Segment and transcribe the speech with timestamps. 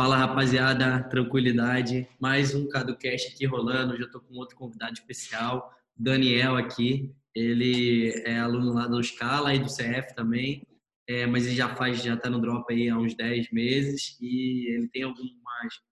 [0.00, 2.08] Fala rapaziada, tranquilidade.
[2.18, 3.98] Mais um CaduCast aqui rolando.
[3.98, 7.14] Já estou com outro convidado especial, Daniel aqui.
[7.34, 10.66] Ele é aluno lá do Scala e do CF também,
[11.06, 14.74] é, mas ele já faz, já está no Drop aí há uns 10 meses e
[14.74, 15.28] ele tem alguma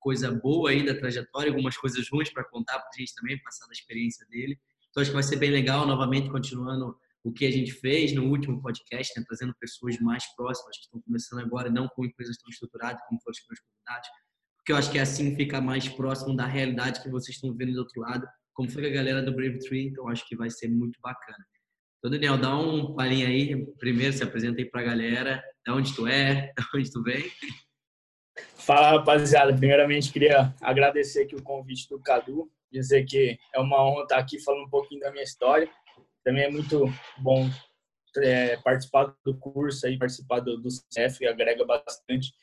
[0.00, 3.66] coisa boa aí da trajetória, algumas coisas ruins para contar para a gente também, passar
[3.66, 4.58] da experiência dele.
[4.88, 6.96] Então acho que vai ser bem legal, novamente continuando
[7.28, 11.00] o que a gente fez no último podcast, né, trazendo pessoas mais próximas que estão
[11.02, 14.08] começando agora, não com empresas tão estruturadas como foram os meus convidados,
[14.56, 17.80] porque eu acho que assim fica mais próximo da realidade que vocês estão vendo do
[17.80, 20.98] outro lado, como foi a galera do Brave Tree, então acho que vai ser muito
[21.02, 21.44] bacana.
[21.98, 25.94] Então, Daniel, dá um palhinho aí, primeiro se apresenta aí para a galera, de onde
[25.94, 27.30] tu é, de onde tu vem.
[28.54, 29.52] Fala, rapaziada.
[29.54, 34.40] Primeiramente, queria agradecer aqui o convite do Cadu, dizer que é uma honra estar aqui
[34.42, 35.68] falando um pouquinho da minha história
[36.28, 36.84] também é muito
[37.16, 37.48] bom
[38.18, 42.34] é, participar do curso aí, participar do, do CEF, agrega bastante.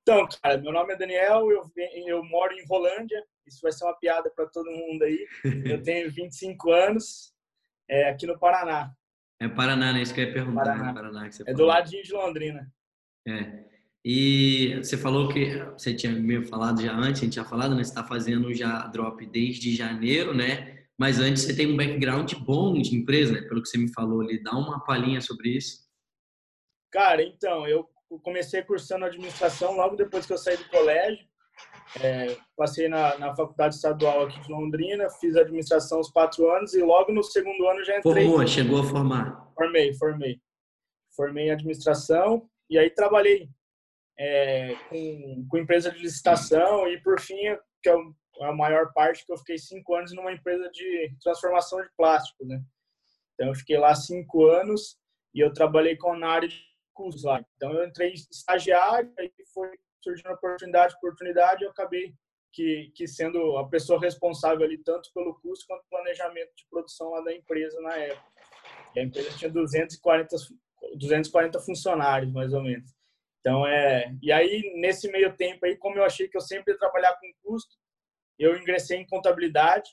[0.00, 1.70] Então, cara, meu nome é Daniel, eu,
[2.06, 5.26] eu moro em Rolândia, isso vai ser uma piada para todo mundo aí.
[5.70, 7.34] Eu tenho 25 anos,
[7.88, 8.90] é, aqui no Paraná.
[9.38, 10.00] É Paraná, né?
[10.00, 10.64] Isso que eu ia perguntar.
[10.64, 10.94] Paraná.
[10.94, 12.72] Paraná é do ladinho de Londrina.
[13.28, 13.64] É.
[14.02, 17.84] E você falou que você tinha me falado já antes, a gente tinha falado, né?
[17.84, 20.75] Você está fazendo já drop desde janeiro, né?
[20.98, 23.42] Mas antes você tem um background bom de empresa, né?
[23.42, 24.42] pelo que você me falou ali.
[24.42, 25.84] Dá uma palhinha sobre isso.
[26.90, 27.86] Cara, então, eu
[28.22, 31.26] comecei cursando administração logo depois que eu saí do colégio.
[32.02, 36.82] É, passei na, na faculdade estadual aqui de Londrina, fiz administração os quatro anos e
[36.82, 38.26] logo no segundo ano já entrei.
[38.26, 39.52] Formou, chegou a formar?
[39.54, 40.40] Formei, formei.
[41.14, 43.48] Formei em administração e aí trabalhei
[44.18, 47.36] é, com, com empresa de licitação e por fim,
[47.82, 47.96] que é
[48.40, 52.62] a maior parte que eu fiquei cinco anos numa empresa de transformação de plástico, né?
[53.34, 54.98] Então eu fiquei lá cinco anos
[55.34, 56.60] e eu trabalhei com na área de
[56.94, 57.44] cursos lá.
[57.56, 59.70] Então eu entrei estagiário e foi
[60.02, 62.14] surgindo oportunidade, oportunidade, eu acabei
[62.52, 67.20] que, que sendo a pessoa responsável ali tanto pelo curso quanto planejamento de produção lá
[67.20, 68.26] da empresa na época.
[68.94, 70.36] E a empresa tinha 240
[70.94, 72.90] 240 funcionários mais ou menos.
[73.40, 76.78] Então é, e aí nesse meio tempo aí, como eu achei que eu sempre ia
[76.78, 77.76] trabalhar com custo,
[78.38, 79.90] eu ingressei em contabilidade.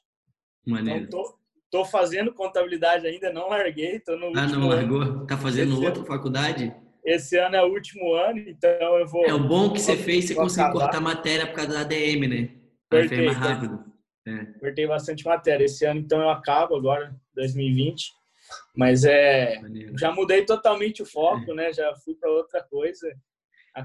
[0.65, 1.05] Maneiro.
[1.05, 1.37] Então, tô,
[1.71, 5.01] tô fazendo contabilidade ainda, não larguei, tô no Ah, não largou?
[5.01, 5.27] Ano.
[5.27, 6.75] Tá fazendo esse outra ano, faculdade?
[7.05, 9.25] Esse ano é o último ano, então eu vou...
[9.25, 12.49] É, o bom que você fez, você conseguiu cortar matéria por causa da ADM, né?
[13.07, 13.83] Ser mais rápido.
[14.25, 14.45] É.
[14.59, 15.65] Cortei bastante matéria.
[15.65, 18.11] Esse ano, então, eu acabo agora, 2020.
[18.75, 19.59] Mas é...
[19.59, 19.97] Maneiro.
[19.97, 21.55] Já mudei totalmente o foco, é.
[21.55, 21.73] né?
[21.73, 23.07] Já fui para outra coisa.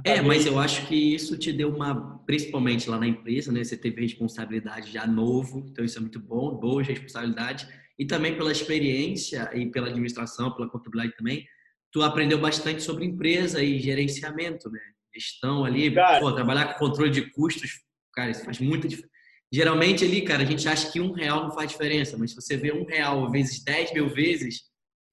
[0.05, 3.65] É, mas eu acho que isso te deu uma, principalmente lá na empresa, né?
[3.65, 7.67] Você teve responsabilidade já novo, então isso é muito bom, boa responsabilidade.
[7.99, 11.47] E também pela experiência e pela administração, pela contabilidade também,
[11.91, 14.81] tu aprendeu bastante sobre empresa e gerenciamento, né?
[15.15, 17.81] Gestão ali, cara, pô, trabalhar com controle de custos,
[18.13, 19.17] cara, isso faz muita diferença.
[19.51, 22.59] Geralmente ali, cara, a gente acha que um real não faz diferença, mas se você
[22.59, 24.65] vê um real vezes 10 mil vezes,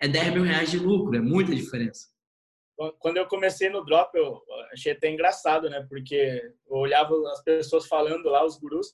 [0.01, 2.13] é 10 mil reais de lucro, é muita diferença
[2.99, 4.41] quando eu comecei no drop, eu
[4.71, 5.85] achei até engraçado, né?
[5.89, 8.93] Porque eu olhava as pessoas falando lá, os gurus,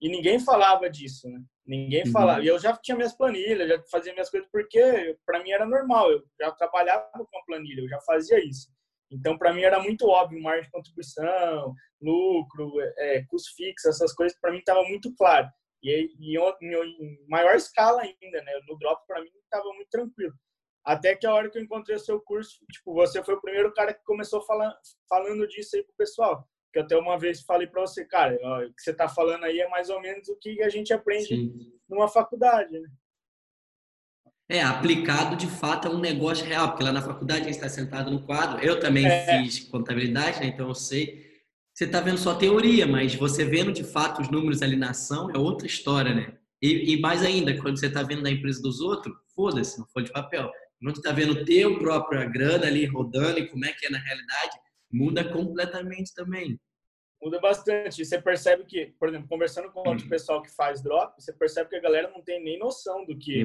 [0.00, 1.40] e ninguém falava disso, né?
[1.66, 2.12] Ninguém uhum.
[2.12, 2.42] falava.
[2.42, 6.10] E eu já tinha minhas planilhas, já fazia minhas coisas, porque para mim era normal.
[6.10, 8.68] Eu já trabalhava com a planilha, eu já fazia isso.
[9.10, 14.36] Então, para mim era muito óbvio, margem de contribuição, lucro, é, custo fixo, essas coisas,
[14.40, 15.46] para mim estava muito claro.
[15.82, 18.52] E, e em, em, maior escala ainda, né?
[18.68, 20.32] No drop, para mim, estava muito tranquilo.
[20.84, 23.72] Até que a hora que eu encontrei o seu curso, tipo, você foi o primeiro
[23.72, 24.74] cara que começou falando,
[25.08, 26.48] falando disso aí pro pessoal.
[26.72, 29.60] Que até uma vez falei para você, cara, ó, o que você tá falando aí
[29.60, 31.72] é mais ou menos o que a gente aprende Sim.
[31.88, 32.88] numa faculdade, né?
[34.48, 37.68] É, aplicado de fato é um negócio real, porque lá na faculdade a gente está
[37.68, 38.58] sentado no quadro.
[38.60, 39.42] Eu também é.
[39.42, 40.46] fiz contabilidade, né?
[40.46, 41.30] então eu sei.
[41.72, 45.30] Você está vendo só teoria, mas você vendo de fato os números ali na ação
[45.30, 46.36] é outra história, né?
[46.60, 50.04] E, e mais ainda, quando você está vendo da empresa dos outros, foda-se, não foi
[50.04, 50.50] de papel.
[50.82, 53.98] Quando tu está vendo teu própria grana ali rodando e como é que é na
[53.98, 54.58] realidade,
[54.92, 56.60] muda completamente também.
[57.22, 58.04] Muda bastante.
[58.04, 61.76] Você percebe que, por exemplo, conversando com outro pessoal que faz drop, você percebe que
[61.76, 63.44] a galera não tem nem noção do que é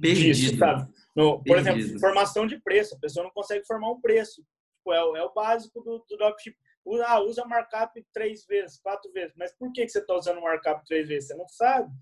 [0.00, 0.34] perdido.
[0.34, 0.90] Disso, sabe?
[1.14, 1.78] No, por perdido.
[1.78, 2.94] exemplo, formação de preço.
[2.94, 4.42] A pessoa não consegue formar um preço.
[4.78, 6.56] Tipo, é, o, é o básico do, do dropship.
[7.04, 9.34] Ah, usa markup três vezes, quatro vezes.
[9.36, 11.28] Mas por que, que você está usando markup três vezes?
[11.28, 11.92] Você não sabe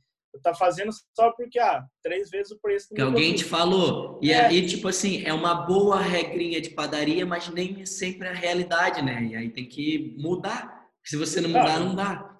[0.42, 2.94] tá fazendo só porque, ah, três vezes o preço.
[2.94, 4.18] Que alguém te falou.
[4.22, 4.46] E é.
[4.46, 9.02] aí, tipo assim, é uma boa regrinha de padaria, mas nem é sempre a realidade,
[9.02, 9.22] né?
[9.24, 10.86] E aí tem que mudar.
[11.04, 12.36] Se você não mudar, não, não dá.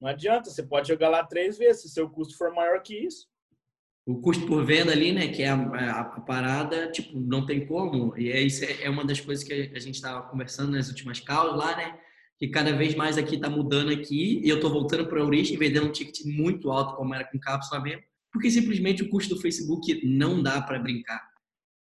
[0.00, 3.26] Não adianta, você pode jogar lá três vezes, se seu custo for maior que isso.
[4.06, 8.16] O custo por venda ali, né, que é a, a, parada, tipo, não tem como.
[8.16, 11.20] E é, isso é, é uma das coisas que a gente estava conversando nas últimas
[11.20, 11.98] calls lá, né?
[12.38, 15.52] Que cada vez mais aqui está mudando aqui e eu estou voltando para a Eurist
[15.52, 18.02] e vendendo um ticket muito alto, como era com cápsula mesmo,
[18.32, 21.20] porque simplesmente o custo do Facebook não dá para brincar.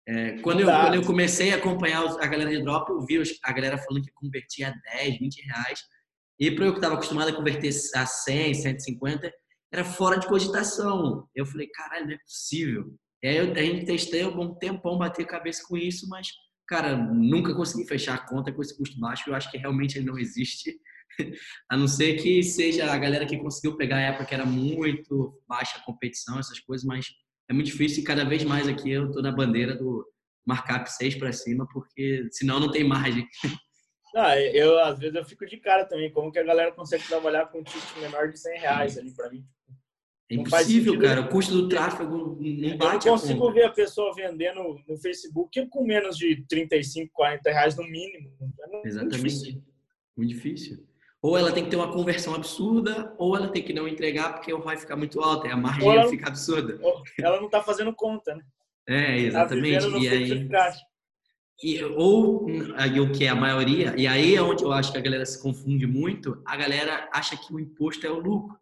[0.07, 3.51] É, quando, eu, quando eu comecei a acompanhar a galera de drop, eu vi a
[3.51, 5.79] galera falando que convertia a 10, 20 reais.
[6.39, 9.31] E para eu que estava acostumado a converter a 100, 150,
[9.71, 11.27] era fora de cogitação.
[11.35, 12.95] Eu falei, caralho, não é possível.
[13.21, 16.29] E aí eu, a gente testei um bom tempão, bater a cabeça com isso, mas,
[16.67, 19.29] cara, nunca consegui fechar a conta com esse custo baixo.
[19.29, 20.77] Eu acho que realmente ele não existe.
[21.69, 25.41] a não ser que seja a galera que conseguiu pegar a época que era muito
[25.47, 27.07] baixa a competição, essas coisas, mas
[27.49, 30.05] é muito difícil e cada vez mais aqui eu tô na bandeira do
[30.45, 33.27] markup 6 para cima, porque senão não tem margem.
[34.15, 37.47] Ah, eu, às vezes, eu fico de cara também, como que a galera consegue trabalhar
[37.47, 39.45] com um ticket menor de 100 reais ali para mim.
[40.29, 41.21] É impossível, cara.
[41.21, 44.97] O custo do tráfego não bate Eu não consigo a ver a pessoa vendendo no
[44.97, 48.31] Facebook com menos de 35, 40 reais no mínimo.
[48.41, 49.19] É Exatamente.
[49.19, 49.63] Muito difícil.
[50.17, 50.87] Muito difícil.
[51.21, 54.53] Ou ela tem que ter uma conversão absurda, ou ela tem que não entregar porque
[54.53, 56.79] o ROI fica muito alto, e a margem ela, fica absurda.
[57.19, 58.43] Ela não está fazendo conta, né?
[58.87, 59.91] É, tá exatamente.
[59.91, 60.49] Tá e aí,
[61.63, 62.45] e, ou
[62.75, 65.25] aí, o que é a maioria, e aí é onde eu acho que a galera
[65.25, 68.55] se confunde muito, a galera acha que o imposto é o lucro.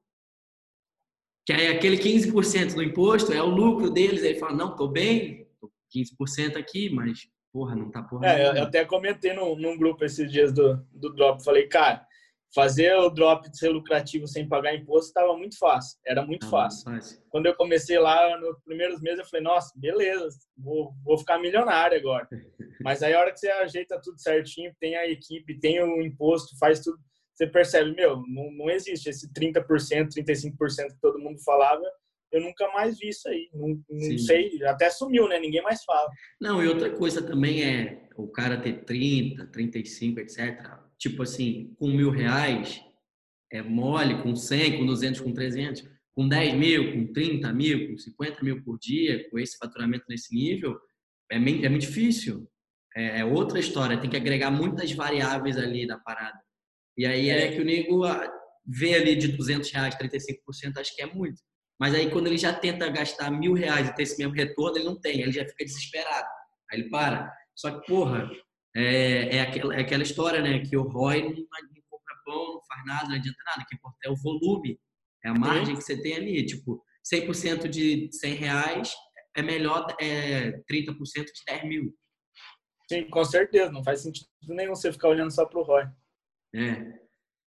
[1.46, 5.48] Que aí aquele 15% do imposto é o lucro deles, aí fala, não, tô bem,
[5.60, 8.28] tô 15% aqui, mas porra, não tá porra.
[8.28, 12.06] É, eu até comentei num, num grupo esses dias do, do Drop, falei, cara,
[12.56, 16.50] fazer o drop de ser lucrativo sem pagar imposto estava muito fácil, era muito ah,
[16.50, 16.84] fácil.
[16.86, 17.22] fácil.
[17.30, 21.98] Quando eu comecei lá, nos primeiros meses, eu falei, nossa, beleza, vou, vou ficar milionário
[21.98, 22.28] agora.
[22.82, 26.58] Mas aí a hora que você ajeita tudo certinho, tem a equipe, tem o imposto,
[26.58, 26.98] faz tudo,
[27.36, 29.66] você percebe, meu, não, não existe esse 30%,
[30.16, 30.58] 35%
[30.94, 31.84] que todo mundo falava,
[32.32, 33.50] eu nunca mais vi isso aí.
[33.54, 35.40] Não, não sei, até sumiu, né?
[35.40, 36.10] Ninguém mais fala.
[36.40, 41.88] Não, e outra coisa também é o cara ter 30, 35, etc tipo assim, com
[41.88, 42.82] mil reais
[43.52, 47.98] é mole, com 100, com 200, com 300, com 10 mil, com 30 mil, com
[47.98, 50.78] 50 mil por dia, com esse faturamento nesse nível,
[51.32, 52.50] é, é muito difícil.
[52.96, 56.40] É, é, outra história, tem que agregar muitas variáveis ali da parada.
[56.98, 58.32] E aí é que o nego ah,
[58.66, 61.42] vê ali de 200 reais, 35%, acho que é muito.
[61.80, 64.86] Mas aí quando ele já tenta gastar mil reais e ter esse mesmo retorno, ele
[64.86, 66.28] não tem, ele já fica desesperado.
[66.72, 67.32] Aí ele para.
[67.54, 68.30] Só que, porra,
[68.76, 70.60] é, é, aquela, é aquela história, né?
[70.60, 73.62] Que o ROI não, não compra pão, não faz nada, não adianta nada.
[73.62, 74.80] O que importa é o volume,
[75.24, 76.46] é a margem que você tem ali.
[76.46, 76.84] Tipo,
[77.14, 78.94] 100% de 100 reais
[79.36, 80.96] é melhor é, 30%
[81.26, 81.94] de 10 mil.
[82.90, 83.72] Sim, com certeza.
[83.72, 85.88] Não faz sentido nenhum você ficar olhando só para o ROI.
[86.54, 87.00] É.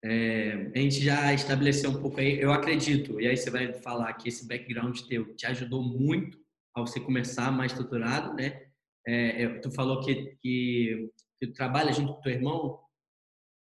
[0.05, 0.73] é.
[0.75, 4.29] A gente já estabeleceu um pouco aí, eu acredito, e aí você vai falar que
[4.29, 6.39] esse background teu te ajudou muito
[6.75, 8.67] ao você começar mais estruturado, né?
[9.07, 11.11] É, é, tu falou que, que,
[11.41, 12.81] que tu trabalha junto com teu irmão.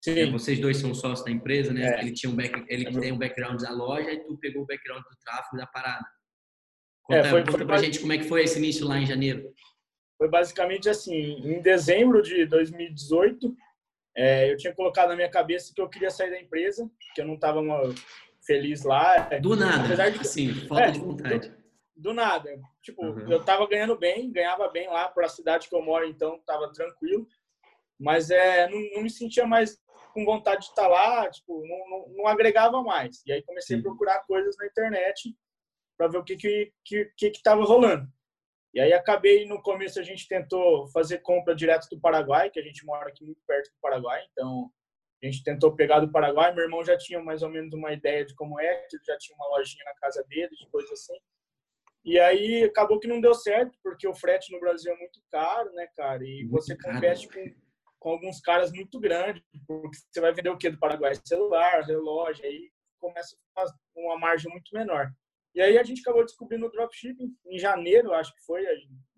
[0.02, 0.18] Sim.
[0.18, 1.86] É, vocês dois são sócios da empresa, né?
[1.86, 2.00] É.
[2.00, 5.02] Ele tinha um back, ele tem um background da loja e tu pegou o background
[5.02, 6.04] do tráfego da parada.
[7.04, 8.98] Conta, é, foi, conta foi, pra foi, gente como é que foi esse início lá
[8.98, 9.52] em janeiro.
[10.16, 13.54] Foi basicamente assim, em dezembro de 2018,
[14.16, 17.26] é, eu tinha colocado na minha cabeça que eu queria sair da empresa, que eu
[17.26, 17.60] não estava
[18.46, 19.28] feliz lá.
[19.40, 21.48] Do nada, apesar de, assim, falta é, de vontade.
[21.48, 21.56] Do,
[21.96, 22.60] do nada.
[22.82, 23.30] Tipo, uhum.
[23.30, 26.72] eu tava ganhando bem, ganhava bem lá para a cidade que eu moro, então tava
[26.72, 27.26] tranquilo.
[27.98, 29.78] Mas é, não, não me sentia mais
[30.12, 33.22] com vontade de estar tá lá, tipo, não, não, não agregava mais.
[33.26, 33.80] E aí comecei Sim.
[33.80, 35.34] a procurar coisas na internet
[35.96, 38.06] para ver o que que, que que que rolando.
[38.74, 42.62] E aí acabei no começo a gente tentou fazer compra direto do Paraguai, que a
[42.62, 44.68] gente mora aqui muito perto do Paraguai, então
[45.22, 46.52] a gente tentou pegar do Paraguai.
[46.52, 49.36] Meu irmão já tinha mais ou menos uma ideia de como é, ele já tinha
[49.36, 51.14] uma lojinha na casa dele, de coisa assim.
[52.04, 55.72] E aí acabou que não deu certo, porque o frete no Brasil é muito caro,
[55.72, 56.22] né, cara?
[56.24, 57.54] E muito você compete com,
[58.00, 61.14] com alguns caras muito grandes, porque você vai vender o quê do Paraguai?
[61.24, 63.36] Celular, relógio, aí começa
[63.94, 65.10] uma margem muito menor.
[65.54, 68.64] E aí a gente acabou descobrindo o dropshipping em janeiro, acho que foi,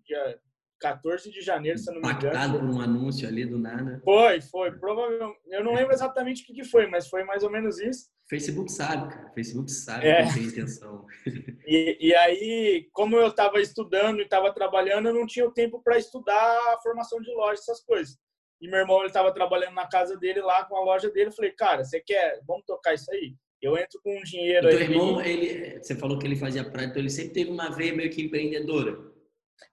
[0.05, 0.39] dia
[0.79, 2.27] 14 de janeiro, se eu não me engano.
[2.27, 3.99] Impactado por um anúncio ali do nada.
[4.03, 4.71] Foi, foi.
[4.77, 5.39] Provavelmente.
[5.47, 8.09] Eu não lembro exatamente o que, que foi, mas foi mais ou menos isso.
[8.29, 9.31] Facebook sabe, cara.
[9.33, 10.27] Facebook sabe é.
[10.27, 11.05] que tem intenção.
[11.69, 15.81] E, e aí, como eu estava estudando e estava trabalhando, eu não tinha o tempo
[15.83, 18.17] para estudar a formação de loja, essas coisas.
[18.61, 21.27] E meu irmão, ele estava trabalhando na casa dele lá com a loja dele.
[21.27, 22.39] Eu falei, cara, você quer?
[22.47, 23.35] Vamos tocar isso aí?
[23.61, 24.77] Eu entro com um dinheiro aí.
[24.77, 27.95] Teu irmão, ele, você falou que ele fazia prática, então ele sempre teve uma veia
[27.95, 28.97] meio que empreendedora.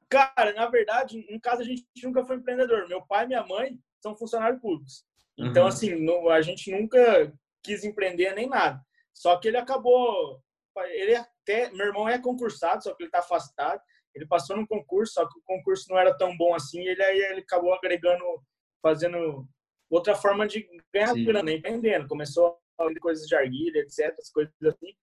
[0.08, 2.88] Cara, na verdade, em casa a gente nunca foi empreendedor.
[2.88, 5.04] Meu pai e minha mãe são funcionários públicos.
[5.36, 5.68] Então, uhum.
[5.68, 8.80] assim, a gente nunca quis empreender nem nada.
[9.12, 10.40] Só que ele acabou.
[10.92, 11.70] Ele até.
[11.70, 13.80] Meu irmão é concursado, só que ele está afastado.
[14.14, 16.80] Ele passou no concurso, só que o concurso não era tão bom assim.
[16.80, 18.24] Ele aí ele acabou agregando,
[18.80, 19.46] fazendo
[19.90, 21.24] outra forma de ganhar Sim.
[21.24, 22.06] grana, empreendendo.
[22.06, 24.94] Começou a vender coisas de arguilha, etc, as coisas assim.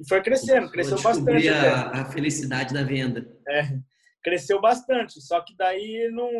[0.00, 1.48] E foi crescendo, cresceu bastante.
[1.48, 3.36] A, a felicidade da venda.
[3.48, 3.62] É,
[4.22, 5.20] cresceu bastante.
[5.20, 6.30] Só que daí não.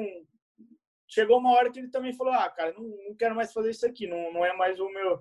[1.08, 3.86] Chegou uma hora que ele também falou: ah, cara, não, não quero mais fazer isso
[3.86, 5.20] aqui, não, não é mais o meu,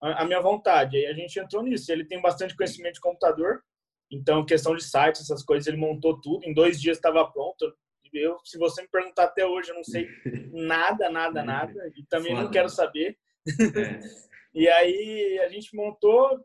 [0.00, 0.96] a minha vontade.
[0.96, 1.92] Aí a gente entrou nisso.
[1.92, 3.62] Ele tem bastante conhecimento de computador,
[4.10, 6.44] então questão de site, essas coisas, ele montou tudo.
[6.44, 7.74] Em dois dias estava pronto.
[8.12, 10.08] Eu, se você me perguntar até hoje, eu não sei
[10.52, 11.92] nada, nada, nada.
[11.96, 12.44] E também Foda.
[12.44, 13.18] não quero saber.
[13.46, 14.24] É.
[14.54, 16.40] e aí a gente montou,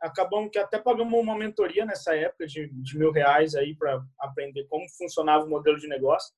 [0.00, 4.64] acabamos que até pagamos uma mentoria nessa época de, de mil reais aí para aprender
[4.64, 6.34] como funcionava o modelo de negócio.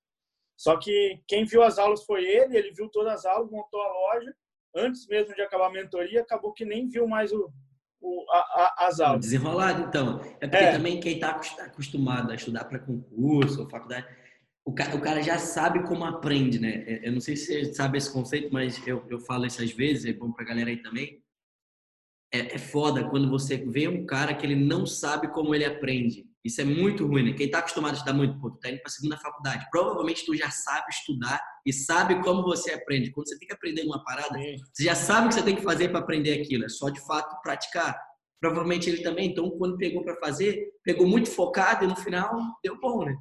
[0.57, 3.88] Só que quem viu as aulas foi ele, ele viu todas as aulas, montou a
[3.88, 4.35] loja.
[4.76, 7.50] Antes mesmo de acabar a mentoria, acabou que nem viu mais o,
[8.00, 9.21] o a, a, as aulas.
[9.21, 10.21] Desenrolado, então.
[10.40, 10.73] É porque é.
[10.73, 14.07] também quem está acostumado a estudar para concurso ou faculdade,
[14.64, 16.85] o cara, o cara, já sabe como aprende, né?
[16.87, 19.71] É, eu não sei se você sabe esse conceito, mas eu, eu falo isso às
[19.71, 21.23] vezes, é bom para a galera aí também.
[22.33, 26.26] É, é foda quando você vê um cara que ele não sabe como ele aprende.
[26.42, 27.33] Isso é muito ruim, né?
[27.33, 29.66] Quem está acostumado a estudar muito, pô, tu tá indo para a segunda faculdade.
[29.71, 33.11] Provavelmente tu já sabe estudar e sabe como você aprende.
[33.12, 34.38] Quando você tem que aprender uma parada,
[34.73, 36.64] você já sabe o que você tem que fazer para aprender aquilo.
[36.64, 37.99] É só de fato praticar.
[38.40, 39.30] Provavelmente ele também.
[39.30, 43.16] Então, quando pegou para fazer, pegou muito focado e no final deu bom, né?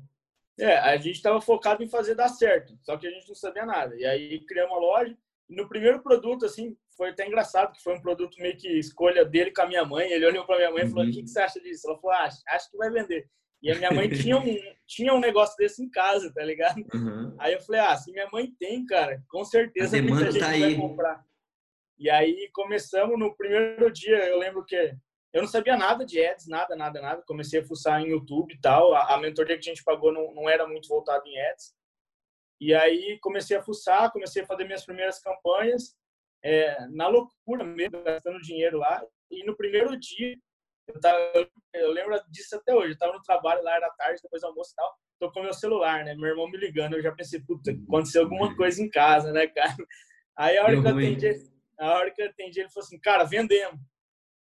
[0.60, 3.66] É, a gente estava focado em fazer dar certo, só que a gente não sabia
[3.66, 3.96] nada.
[3.96, 5.18] E aí criamos uma loja.
[5.50, 9.52] No primeiro produto, assim, foi até engraçado, que foi um produto meio que escolha dele
[9.52, 10.12] com a minha mãe.
[10.12, 11.10] Ele olhou para minha mãe e falou: uhum.
[11.10, 11.88] O que, que você acha disso?
[11.88, 13.28] Ela falou: ah, acho que vai vender.
[13.62, 14.58] E a minha mãe tinha um,
[14.88, 16.84] tinha um negócio desse em casa, tá ligado?
[16.94, 17.36] Uhum.
[17.40, 20.76] Aí eu falei: Ah, se minha mãe tem, cara, com certeza muita gente tá vai
[20.76, 21.24] comprar.
[21.98, 24.94] E aí começamos no primeiro dia, eu lembro que
[25.34, 27.24] eu não sabia nada de ads, nada, nada, nada.
[27.26, 28.94] Comecei a fuçar em YouTube e tal.
[28.94, 31.74] A, a mentoria que a gente pagou não, não era muito voltada em ads.
[32.62, 35.98] E aí comecei a fuçar, comecei a fazer minhas primeiras campanhas,
[36.44, 39.04] é, na loucura mesmo, gastando dinheiro lá.
[39.32, 40.38] E no primeiro dia,
[40.88, 41.20] eu, tava,
[41.74, 44.72] eu lembro disso até hoje, eu estava no trabalho lá, era tarde, depois do almoço
[44.72, 46.14] e tal, tô com meu celular, né?
[46.16, 49.76] Meu irmão me ligando, eu já pensei, puta, aconteceu alguma coisa em casa, né, cara?
[50.38, 53.24] Aí a hora, que eu atendi, a hora que eu atendi, ele falou assim, cara,
[53.24, 53.80] vendemos.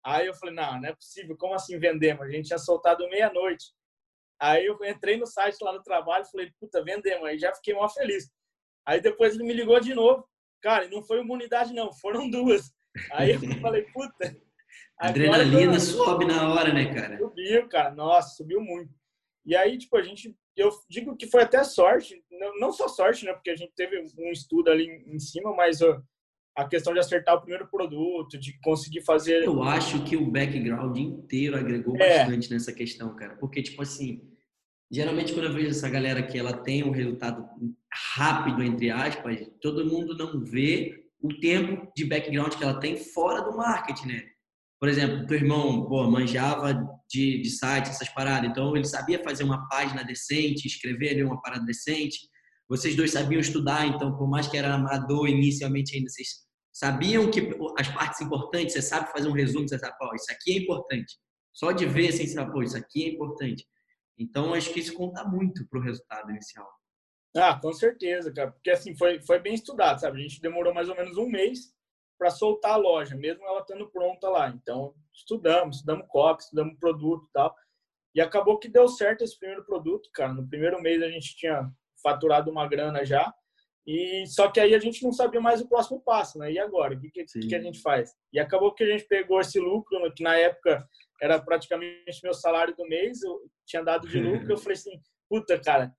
[0.06, 2.24] Aí eu falei, não, não é possível, como assim vendemos?
[2.24, 3.72] A gente tinha soltado meia-noite.
[4.40, 7.24] Aí eu entrei no site lá no trabalho e falei, puta, vendemos.
[7.24, 8.30] Aí já fiquei mó feliz.
[8.86, 10.24] Aí depois ele me ligou de novo.
[10.62, 12.70] Cara, e não foi uma unidade, não, foram duas.
[13.10, 14.36] Aí eu falei, puta.
[14.96, 15.80] Adrenalina eu...
[15.80, 17.18] sobe na hora, né, cara?
[17.18, 18.94] Subiu, cara, nossa, subiu muito.
[19.44, 22.22] E aí, tipo, a gente, eu digo que foi até sorte,
[22.60, 25.80] não só sorte, né, porque a gente teve um estudo ali em cima, mas
[26.56, 29.44] a questão de acertar o primeiro produto, de conseguir fazer.
[29.44, 32.20] Eu acho que o background inteiro agregou é.
[32.20, 33.36] bastante nessa questão, cara.
[33.36, 34.22] Porque, tipo assim,
[34.90, 37.46] geralmente quando eu vejo essa galera que ela tem um resultado
[38.14, 43.42] rápido, entre aspas, todo mundo não vê o tempo de background que ela tem fora
[43.42, 44.22] do marketing, né?
[44.80, 46.74] Por exemplo, teu irmão, pô, manjava
[47.10, 51.40] de, de site, essas paradas, então ele sabia fazer uma página decente, escrever ali uma
[51.40, 52.18] parada decente.
[52.68, 56.45] Vocês dois sabiam estudar, então, por mais que era amador inicialmente ainda, vocês
[56.76, 57.40] sabiam que
[57.78, 61.16] as partes importantes, você sabe fazer um resumo, você sabe, isso aqui é importante.
[61.50, 63.66] Só de ver, assim, você sabe, isso aqui é importante.
[64.18, 66.70] Então, acho que isso conta muito para o resultado inicial.
[67.34, 68.52] Ah, com certeza, cara.
[68.52, 70.18] Porque, assim, foi, foi bem estudado, sabe?
[70.18, 71.74] A gente demorou mais ou menos um mês
[72.18, 74.50] para soltar a loja, mesmo ela estando pronta lá.
[74.50, 77.54] Então, estudamos, estudamos copy, estudamos produto e tal.
[78.14, 80.34] E acabou que deu certo esse primeiro produto, cara.
[80.34, 81.70] No primeiro mês a gente tinha
[82.02, 83.32] faturado uma grana já.
[83.86, 86.50] E só que aí a gente não sabia mais o próximo passo, né?
[86.50, 88.12] E agora, o que, que, que, a gente faz?
[88.32, 90.84] E acabou que a gente pegou esse lucro, que na época
[91.22, 95.58] era praticamente meu salário do mês, eu tinha dado de lucro, eu falei assim, puta,
[95.60, 95.94] cara,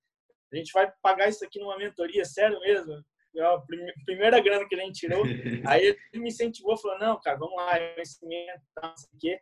[0.52, 3.02] a gente vai pagar isso aqui numa mentoria, sério mesmo?
[3.36, 3.62] É a
[4.04, 5.22] primeira grana que a gente tirou.
[5.66, 9.40] Aí ele me incentivou, falou, não, cara, vamos lá, investimento, não sei o quê.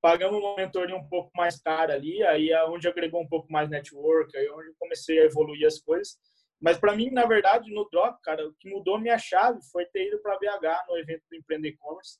[0.00, 3.70] Pagamos uma mentoria um pouco mais cara ali, aí é onde agregou um pouco mais
[3.70, 6.18] network, aí é onde comecei a evoluir as coisas.
[6.60, 10.08] Mas para mim, na verdade, no Drop, cara, o que mudou minha chave foi ter
[10.08, 12.18] ido para BH no evento do Empreender E-Commerce.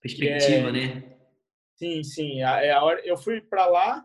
[0.00, 0.72] Perspectiva, é...
[0.72, 1.18] né?
[1.76, 2.42] Sim, sim.
[2.42, 4.04] A, é a hora, eu fui para lá,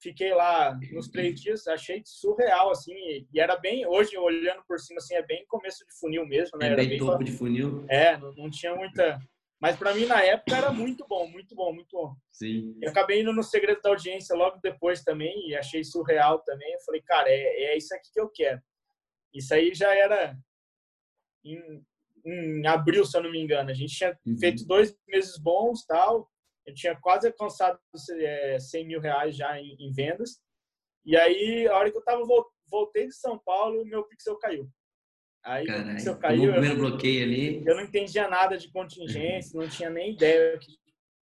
[0.00, 4.98] fiquei lá nos três dias, achei surreal, assim, e, era bem, hoje, olhando por cima,
[4.98, 6.72] assim, é bem começo de funil mesmo, né?
[6.72, 7.84] É bem, bem topo de funil.
[7.88, 9.18] É, não, não tinha muita...
[9.60, 12.14] Mas para mim, na época, era muito bom, muito bom, muito bom.
[12.30, 12.76] Sim.
[12.82, 16.70] Eu acabei indo no Segredo da Audiência logo depois também, e achei surreal também.
[16.74, 18.60] Eu falei, cara, é, é isso aqui que eu quero.
[19.34, 20.38] Isso aí já era
[21.44, 21.84] em,
[22.24, 23.70] em abril, se eu não me engano.
[23.70, 24.38] A gente tinha uhum.
[24.38, 26.30] feito dois meses bons, tal.
[26.66, 27.78] Eu tinha quase alcançado
[28.20, 30.40] é, 100 mil reais já em, em, vendas.
[31.04, 32.22] E aí, a hora que eu tava
[32.70, 34.70] voltei de São Paulo, meu pixel caiu.
[35.44, 35.66] Aí
[35.98, 37.62] se eu tomou caí, o eu, primeiro bloqueio ali.
[37.66, 40.58] eu não entendia nada de contingência, não tinha nem ideia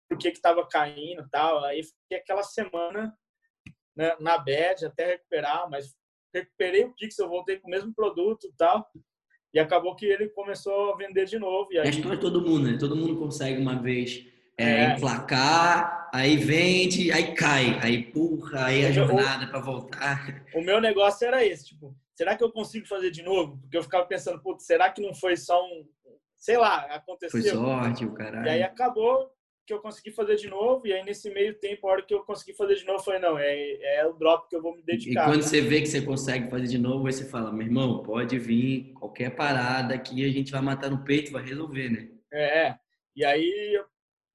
[0.10, 1.64] por que que tava caindo tal.
[1.64, 3.18] Aí fiquei aquela semana
[3.96, 5.96] né, na bad até recuperar, mas
[6.34, 8.86] recuperei o Pix, eu voltei com o mesmo produto e tal.
[9.54, 11.70] E acabou que ele começou a vender de novo.
[11.72, 12.78] E É a aí, história de todo mundo, né?
[12.80, 14.26] Todo mundo consegue uma vez
[14.58, 14.94] é, É.
[14.94, 20.44] emplacar, aí vende, aí cai, aí empurra, aí a jornada para voltar.
[20.54, 23.58] o meu negócio era esse, tipo, será que eu consigo fazer de novo?
[23.62, 25.88] Porque eu ficava pensando, putz, será que não foi só um,
[26.38, 27.42] sei lá, aconteceu?
[27.42, 28.66] Foi sorte, o E aí caralho.
[28.66, 29.32] acabou
[29.70, 32.24] que eu consegui fazer de novo, e aí nesse meio tempo, a hora que eu
[32.24, 34.82] consegui fazer de novo, eu falei, não, é, é o drop que eu vou me
[34.82, 35.26] E dedicar.
[35.26, 38.40] quando você vê que você consegue fazer de novo, aí você fala, meu irmão, pode
[38.40, 42.10] vir, qualquer parada aqui a gente vai matar no peito, vai resolver, né?
[42.34, 42.80] É, é.
[43.16, 43.86] e aí eu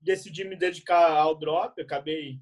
[0.01, 2.39] decidi me dedicar ao drop, eu acabei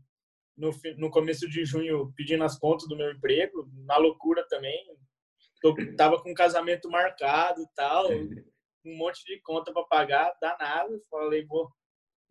[0.54, 4.78] no, no começo de junho pedindo as contas do meu emprego, na loucura também,
[5.62, 8.08] Tô, tava com um casamento marcado e tal,
[8.84, 11.70] um monte de conta para pagar, danado, falei, vou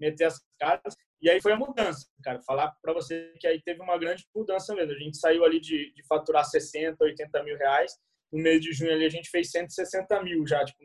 [0.01, 0.95] meter as caras.
[1.21, 2.41] E aí foi a mudança, cara.
[2.41, 4.91] Falar para você que aí teve uma grande mudança mesmo.
[4.91, 7.93] A gente saiu ali de, de faturar 60, 80 mil reais.
[8.33, 10.79] No mês de junho ali a gente fez 160 mil já, tipo,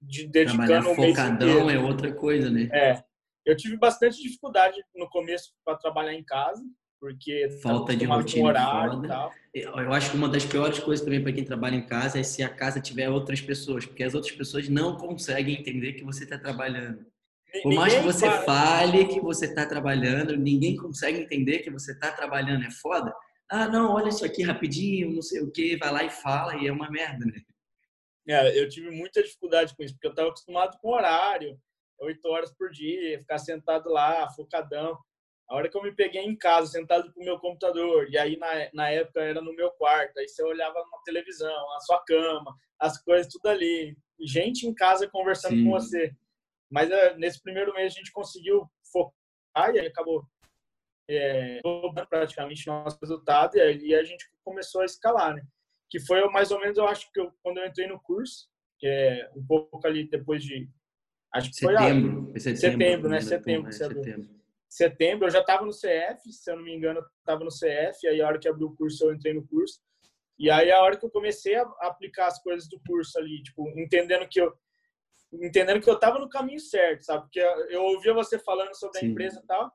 [0.00, 1.70] de, dedicando o mês focadão inteiro.
[1.70, 2.68] é outra coisa, né?
[2.72, 3.02] É.
[3.44, 6.62] Eu tive bastante dificuldade no começo para trabalhar em casa,
[7.00, 9.06] porque Falta de rotina horário foda.
[9.06, 9.32] e tal.
[9.54, 12.42] Eu acho que uma das piores coisas também para quem trabalha em casa é se
[12.42, 16.38] a casa tiver outras pessoas, porque as outras pessoas não conseguem entender que você está
[16.38, 17.04] trabalhando.
[17.62, 21.92] Por mais que você para- fale que você está trabalhando, ninguém consegue entender que você
[21.92, 22.64] está trabalhando.
[22.64, 23.14] É foda.
[23.48, 26.68] Ah, não, olha isso aqui rapidinho, não sei o que, vai lá e fala e
[26.68, 27.40] é uma merda, né?
[28.28, 31.58] É, eu tive muita dificuldade com isso, porque eu estava acostumado com horário,
[31.98, 34.96] oito horas por dia, ficar sentado lá, focadão.
[35.48, 38.36] A hora que eu me peguei em casa, sentado com o meu computador, e aí
[38.36, 42.54] na, na época era no meu quarto, aí você olhava na televisão, a sua cama,
[42.78, 45.64] as coisas tudo ali, gente em casa conversando Sim.
[45.64, 46.14] com você.
[46.70, 50.24] Mas é, nesse primeiro mês a gente conseguiu focar e acabou
[51.10, 55.42] é, dobrando praticamente nosso resultado, e aí a gente começou a escalar, né?
[55.90, 58.86] Que foi mais ou menos, eu acho que eu, quando eu entrei no curso, que
[58.86, 60.70] é um pouco ali depois de.
[61.34, 62.30] Acho que Setembro.
[62.30, 63.20] Foi setembro, Setembro, né?
[63.20, 64.02] Setembro, é, setembro.
[64.04, 64.40] setembro.
[64.68, 68.20] setembro, eu já estava no CF, se eu não me engano, estava no CF, aí
[68.20, 69.80] a hora que abriu o curso, eu entrei no curso.
[70.38, 73.68] E aí a hora que eu comecei a aplicar as coisas do curso ali, tipo,
[73.78, 74.56] entendendo que eu
[75.32, 77.22] entendendo que eu estava no caminho certo, sabe?
[77.22, 79.08] Porque eu ouvia você falando sobre a Sim.
[79.08, 79.70] empresa e tal,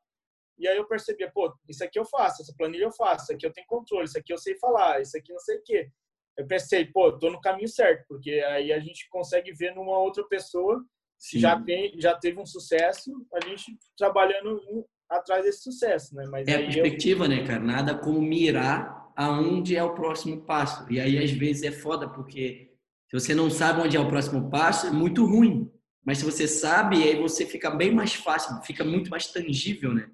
[0.57, 3.45] e aí eu percebia, pô, isso aqui eu faço, essa planilha eu faço, isso aqui
[3.45, 5.89] eu tenho controle, isso aqui eu sei falar, isso aqui não sei o quê.
[6.37, 10.23] Eu pensei, pô, tô no caminho certo, porque aí a gente consegue ver numa outra
[10.27, 10.83] pessoa
[11.17, 11.39] Sim.
[11.39, 14.61] já tem já teve um sucesso a gente trabalhando
[15.09, 17.59] atrás desse sucesso né mas É a aí eu, perspectiva, né, cara?
[17.59, 20.91] Nada como mirar aonde é o próximo passo.
[20.91, 22.74] E aí, às vezes, é foda, porque
[23.09, 25.71] se você não sabe onde é o próximo passo, é muito ruim.
[26.05, 30.09] Mas se você sabe, aí você fica bem mais fácil, fica muito mais tangível, né?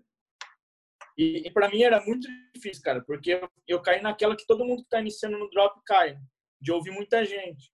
[1.17, 4.65] e, e para mim era muito difícil cara porque eu, eu caí naquela que todo
[4.65, 6.17] mundo que tá iniciando no drop cai
[6.59, 7.71] de ouvir muita gente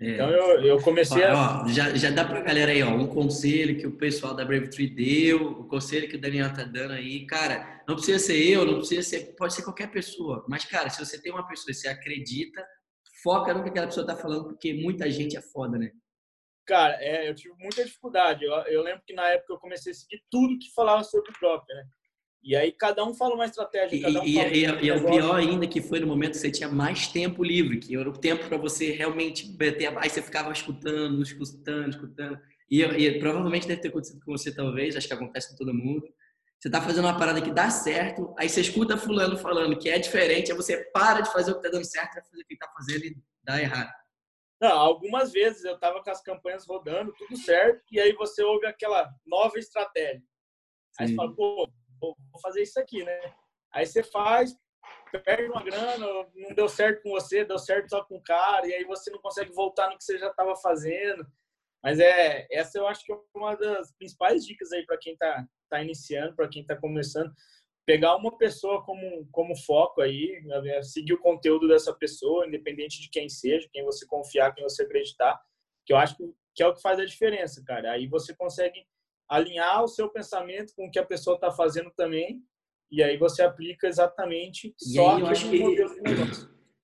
[0.00, 0.12] É.
[0.12, 3.78] então eu, eu comecei a Ó, já, já dá pra galera aí, ó, um conselho
[3.78, 7.26] que o pessoal da Brave Tree deu, o conselho que o Daniel tá dando aí,
[7.26, 11.04] cara, não precisa ser eu, não precisa ser, pode ser qualquer pessoa, mas, cara, se
[11.04, 12.64] você tem uma pessoa e você acredita,
[13.22, 15.90] foca no que aquela pessoa tá falando, porque muita gente é foda, né?
[16.68, 19.94] cara é, eu tive muita dificuldade eu, eu lembro que na época eu comecei a
[19.94, 21.84] seguir tudo que falava sobre drop né
[22.42, 24.88] e aí cada um fala uma estratégia E, cada um e, fala e, um e
[24.88, 25.20] é o negócio.
[25.20, 28.16] pior ainda que foi no momento que você tinha mais tempo livre, que era o
[28.16, 30.00] tempo para você realmente meter a...
[30.00, 32.38] Aí você ficava escutando, escutando, escutando.
[32.70, 36.06] E, e provavelmente deve ter acontecido com você, talvez, acho que acontece com todo mundo.
[36.60, 39.98] Você tá fazendo uma parada que dá certo, aí você escuta fulano falando que é
[39.98, 42.56] diferente, aí você para de fazer o que tá dando certo, vai fazer o que
[42.56, 43.92] tá fazendo e dá errado.
[44.60, 48.66] Não, algumas vezes eu tava com as campanhas rodando, tudo certo, e aí você ouve
[48.66, 50.20] aquela nova estratégia.
[50.98, 51.14] Aí Sim.
[51.14, 53.20] você fala, pô, vou fazer isso aqui, né?
[53.72, 54.52] Aí você faz,
[55.24, 58.74] perde uma grana, não deu certo com você, deu certo só com o cara, e
[58.74, 61.24] aí você não consegue voltar no que você já estava fazendo.
[61.80, 65.46] Mas é, essa eu acho que é uma das principais dicas aí para quem tá,
[65.68, 67.32] tá iniciando, para quem tá começando.
[67.86, 73.08] Pegar uma pessoa como, como foco aí, né, seguir o conteúdo dessa pessoa, independente de
[73.08, 75.40] quem seja, quem você confiar, quem você acreditar,
[75.86, 76.16] que eu acho
[76.54, 77.92] que, é o que faz a diferença, cara.
[77.92, 78.84] Aí você consegue
[79.28, 82.42] alinhar o seu pensamento com o que a pessoa está fazendo também,
[82.90, 85.76] e aí você aplica exatamente E só aí eu acho que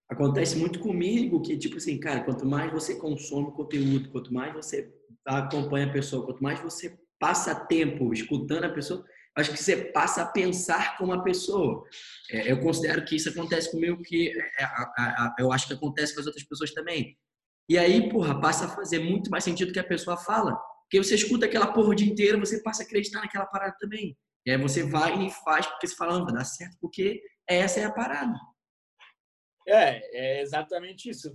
[0.08, 4.92] acontece muito comigo que, tipo assim, cara, quanto mais você consome conteúdo, quanto mais você
[5.24, 9.02] acompanha a pessoa, quanto mais você passa tempo escutando a pessoa,
[9.34, 11.82] acho que você passa a pensar como a pessoa.
[12.30, 15.72] É, eu considero que isso acontece comigo, que é, a- a- a- eu acho que
[15.72, 17.16] acontece com as outras pessoas também.
[17.66, 20.54] E aí, porra, passa a fazer muito mais sentido que a pessoa fala.
[20.82, 24.14] Porque você escuta aquela porra o dia inteiro, você passa a acreditar naquela parada também.
[24.44, 27.80] E aí você vai e faz porque você fala, não, vai dar certo, porque essa
[27.80, 28.38] é a parada.
[29.66, 31.34] É, é exatamente isso.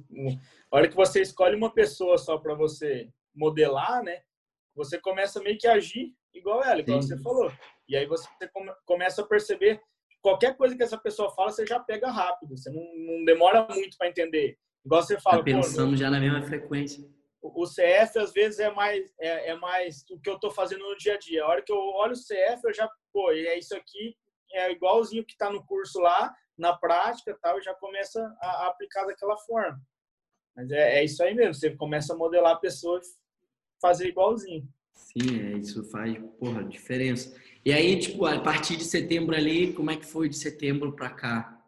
[0.71, 4.21] A hora que você escolhe uma pessoa só para você modelar, né?
[4.80, 7.10] Você começa meio que a agir igual ela, igual Sim.
[7.10, 7.52] você falou.
[7.88, 8.28] E aí você
[8.86, 9.82] começa a perceber
[10.22, 12.58] qualquer coisa que essa pessoa fala, você já pega rápido.
[12.58, 14.58] Você não, não demora muito para entender.
[14.86, 15.39] Igual você fala.
[15.39, 17.04] Tá pensando já na mesma frequência.
[17.42, 20.98] O CF às vezes é mais é, é mais o que eu estou fazendo no
[20.98, 21.44] dia a dia.
[21.44, 24.15] A hora que eu olho o CF, eu já pô, é isso aqui
[24.54, 28.68] é igualzinho que está no curso lá, na prática, tal, e já começa a, a
[28.68, 29.80] aplicar daquela forma.
[30.56, 31.54] Mas é, é, isso aí mesmo.
[31.54, 33.00] Você começa a modelar a pessoa
[33.82, 34.68] fazer igualzinho.
[34.94, 37.36] Sim, é, isso faz, porra, diferença.
[37.65, 41.10] E aí, tipo, a partir de setembro ali, como é que foi de setembro para
[41.10, 41.60] cá?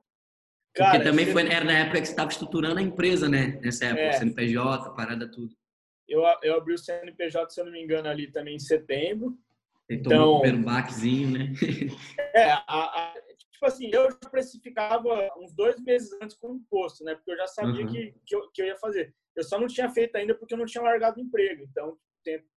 [0.74, 3.60] Porque Cara, também foi, era na época que você estava estruturando a empresa, né?
[3.62, 5.54] Nessa época, é, CNPJ, parada tudo.
[6.08, 9.38] Eu, eu abri o CNPJ, se eu não me engano, ali também em setembro.
[9.90, 11.52] então, o primeiro baquezinho, né?
[12.34, 17.04] é, a, a, tipo assim, eu já precificava uns dois meses antes com o imposto,
[17.04, 17.16] né?
[17.16, 17.92] Porque eu já sabia uhum.
[17.92, 19.14] que, que eu, que, eu, ia fazer.
[19.36, 21.64] Eu só não tinha feito ainda porque eu não tinha largado o emprego.
[21.64, 21.98] Então,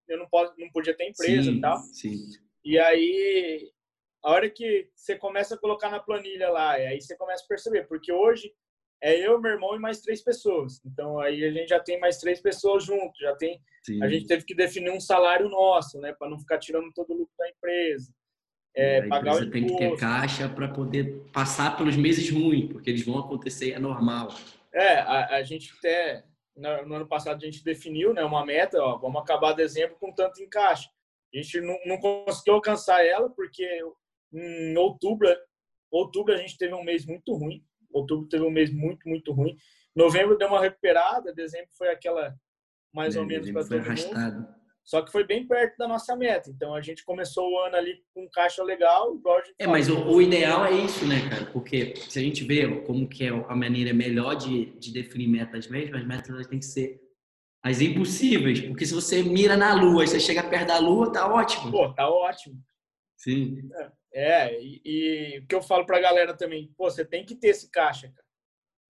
[0.09, 1.79] eu não, posso, não podia ter empresa sim, e tal.
[1.79, 2.17] Sim.
[2.65, 3.71] E aí,
[4.23, 7.87] a hora que você começa a colocar na planilha lá, aí você começa a perceber,
[7.87, 8.53] porque hoje
[9.03, 10.81] é eu, meu irmão e mais três pessoas.
[10.85, 13.61] Então aí a gente já tem mais três pessoas juntos, já tem.
[13.83, 14.03] Sim.
[14.03, 17.19] A gente teve que definir um salário nosso, né, para não ficar tirando todo o
[17.19, 18.15] lucro da empresa.
[18.75, 22.73] É, a pagar empresa o tem que ter caixa para poder passar pelos meses ruins,
[22.73, 24.35] porque eles vão acontecer, é normal.
[24.73, 26.25] É, a, a gente até
[26.57, 30.12] no, no, ano passado a gente definiu, né, uma meta, ó, vamos acabar dezembro com
[30.12, 30.88] tanto em caixa.
[31.33, 33.67] A gente não, não conseguiu alcançar ela porque
[34.33, 35.29] em outubro,
[35.90, 37.64] outubro a gente teve um mês muito ruim.
[37.93, 39.57] Outubro teve um mês muito, muito ruim.
[39.95, 42.35] Novembro deu uma recuperada, dezembro foi aquela
[42.93, 44.55] mais é, ou menos para todo arrastado.
[44.85, 46.51] Só que foi bem perto da nossa meta.
[46.51, 49.18] Então a gente começou o ano ali com um caixa legal.
[49.59, 51.47] é, mas o, o, ideal é isso, né, cara?
[51.47, 55.68] Porque se a gente vê como que é a maneira melhor de, de definir metas
[55.68, 57.01] mesmo, as metas têm que ser
[57.62, 61.33] as impossíveis, porque se você mira na lua e você chega perto da lua, tá
[61.33, 61.70] ótimo.
[61.70, 62.62] Pô, tá ótimo.
[63.16, 63.70] Sim.
[64.12, 67.35] É, é e, e, o que eu falo pra galera também, pô, você tem que
[67.35, 68.24] ter esse caixa, cara.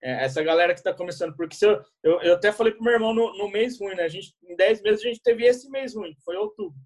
[0.03, 2.93] É, essa galera que tá começando, porque se eu, eu, eu até falei pro meu
[2.93, 4.03] irmão no, no, mês ruim, né?
[4.03, 6.77] A gente, em 10 meses a gente teve esse mês ruim, foi outubro.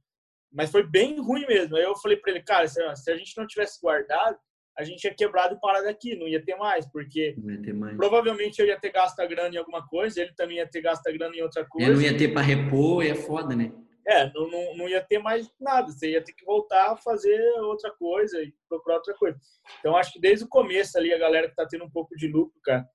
[0.53, 1.77] Mas foi bem ruim mesmo.
[1.77, 4.39] Aí eu falei para ele, cara, se, se a gente não tivesse guardado,
[4.79, 7.97] a gente ia quebrado e parado aqui, não ia ter mais, porque ter mais.
[7.97, 11.07] provavelmente eu ia ter gasto a grana em alguma coisa, ele também ia ter gasto
[11.07, 11.91] a grana em outra coisa.
[11.91, 13.73] É, não ia ter para repor, é foda, né?
[14.07, 17.41] É, não, não, não ia ter mais nada, você ia ter que voltar a fazer
[17.61, 19.37] outra coisa e procurar outra coisa.
[19.81, 22.29] Então, acho que desde o começo ali, a galera que está tendo um pouco de
[22.29, 22.87] lucro, cara,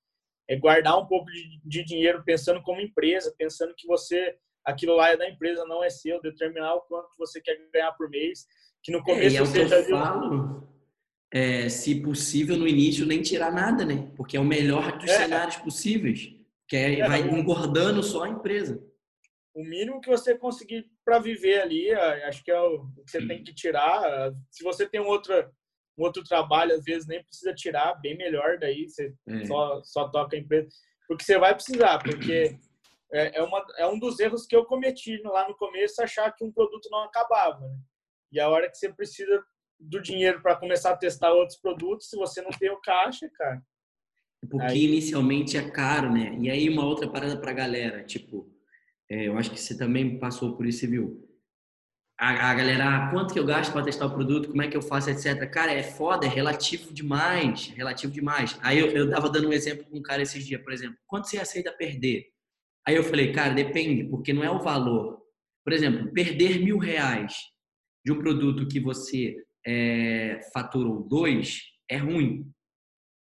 [0.48, 5.10] é guardar um pouco de, de dinheiro pensando como empresa, pensando que você, aquilo lá
[5.10, 8.46] é da empresa, não é seu, determinar o quanto você quer ganhar por mês,
[8.82, 9.96] que no começo é, é você já viu...
[9.96, 10.72] Falo
[11.32, 14.12] é, se possível, no início, nem tirar nada, né?
[14.16, 15.16] Porque é o melhor dos é.
[15.16, 16.28] cenários possíveis.
[16.68, 18.84] Que é, é, vai engordando só a empresa.
[19.54, 23.28] O mínimo que você conseguir para viver ali, acho que é o que você Sim.
[23.28, 24.32] tem que tirar.
[24.50, 25.32] Se você tem outro,
[25.96, 29.44] um outro trabalho, às vezes nem precisa tirar, bem melhor daí, você é.
[29.44, 30.68] só, só toca a empresa.
[31.06, 32.58] Porque você vai precisar, porque
[33.12, 36.44] é, é, uma, é um dos erros que eu cometi lá no começo, achar que
[36.44, 37.60] um produto não acabava.
[37.60, 37.76] Né?
[38.32, 39.44] E a hora que você precisa
[39.78, 43.62] do dinheiro para começar a testar outros produtos se você não tem o caixa, cara.
[44.48, 44.84] Porque aí...
[44.84, 46.36] inicialmente é caro, né?
[46.40, 48.50] E aí uma outra parada para a galera, tipo,
[49.08, 51.28] é, eu acho que você também passou por isso, viu?
[52.18, 54.76] A, a galera, ah, quanto que eu gasto para testar o produto, como é que
[54.76, 55.48] eu faço, etc.
[55.50, 58.58] Cara, é foda, é relativo demais, relativo demais.
[58.62, 61.28] Aí eu, eu tava dando um exemplo com um cara esses dias, por exemplo, quanto
[61.28, 62.26] você aceita perder?
[62.86, 65.20] Aí eu falei, cara, depende, porque não é o valor.
[65.64, 67.34] Por exemplo, perder mil reais
[68.04, 72.50] de um produto que você é, faturou 2 é ruim.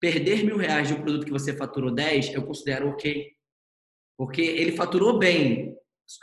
[0.01, 3.31] Perder mil reais de um produto que você faturou 10, eu considero ok.
[4.17, 5.74] Porque ele faturou bem.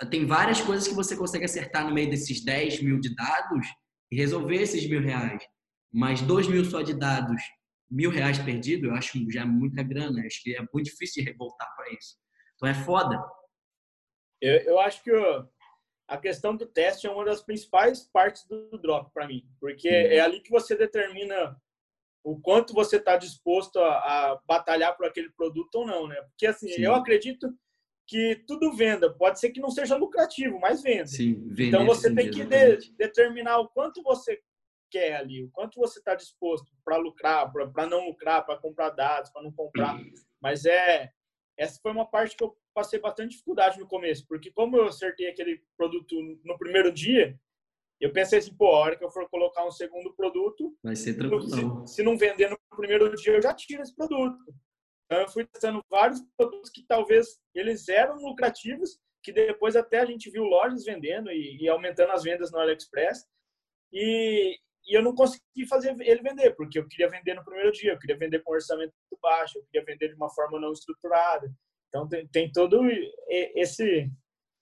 [0.09, 3.67] Tem várias coisas que você consegue acertar no meio desses 10 mil de dados
[4.11, 5.43] e resolver esses mil reais.
[5.91, 7.41] Mas 2 mil só de dados,
[7.89, 10.25] mil reais perdido, eu acho já muita grana.
[10.25, 12.15] Acho que é muito difícil de revoltar para isso.
[12.55, 13.21] Então é foda.
[14.39, 15.11] Eu, eu acho que
[16.07, 20.19] a questão do teste é uma das principais partes do drop para mim, porque é
[20.19, 21.55] ali que você determina
[22.23, 23.95] o quanto você está disposto a,
[24.31, 26.21] a, batalhar por aquele produto ou não, né?
[26.23, 26.81] Porque assim, Sim.
[26.81, 27.47] eu acredito
[28.12, 31.08] que tudo venda, pode ser que não seja lucrativo, mas venda.
[31.08, 34.38] Sim, então você tem que de, determinar o quanto você
[34.89, 39.32] quer ali, o quanto você está disposto para lucrar, para não lucrar, para comprar dados,
[39.32, 39.97] para não comprar.
[40.41, 41.10] Mas é
[41.58, 45.30] essa foi uma parte que eu passei bastante dificuldade no começo, porque como eu acertei
[45.30, 47.39] aquele produto no primeiro dia,
[47.97, 51.13] eu pensei assim, pô, a hora que eu for colocar um segundo produto, vai ser
[51.13, 51.88] tranquilo.
[51.88, 54.54] Se, se não vender no primeiro dia, eu já tiro esse produto.
[55.12, 60.06] Então, eu fui testando vários produtos que talvez eles eram lucrativos, que depois até a
[60.06, 63.26] gente viu lojas vendendo e, e aumentando as vendas no AliExpress.
[63.91, 64.56] E,
[64.88, 68.00] e eu não consegui fazer ele vender, porque eu queria vender no primeiro dia, eu
[68.00, 71.52] queria vender com orçamento muito baixo, eu queria vender de uma forma não estruturada.
[71.89, 72.82] Então tem, tem todo
[73.28, 74.10] esse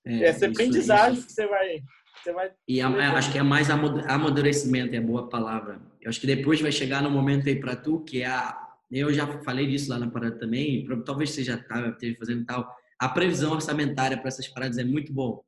[0.03, 1.27] é, essa aprendizagem isso.
[1.27, 1.83] que você vai
[2.23, 5.79] você vai e a, acho que é mais amadurecimento é a boa palavra.
[6.01, 9.13] Eu acho que depois vai chegar no momento aí para tu que é a eu
[9.13, 12.67] já falei disso lá na parada também, talvez você já estava fazendo tal.
[12.99, 15.43] A previsão orçamentária para essas paradas é muito bom.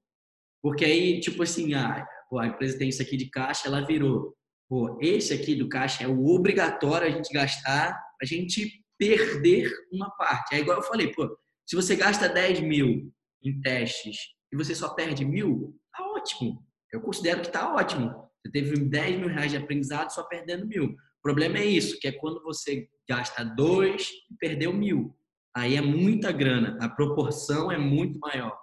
[0.62, 2.06] Porque aí, tipo assim, a,
[2.40, 4.36] a empresa tem isso aqui de caixa, ela virou
[4.72, 10.10] pô, esse aqui do caixa é o obrigatório a gente gastar, a gente perder uma
[10.12, 10.56] parte.
[10.56, 13.12] É igual eu falei, pô, se você gasta 10 mil
[13.44, 14.18] em testes
[14.50, 16.66] e você só perde mil, tá ótimo.
[16.90, 18.12] Eu considero que tá ótimo.
[18.42, 20.86] Você teve 10 mil reais de aprendizado só perdendo mil.
[20.86, 25.16] O problema é isso, que é quando você gasta dois e perdeu mil.
[25.56, 28.58] Aí é muita grana, a proporção é muito maior.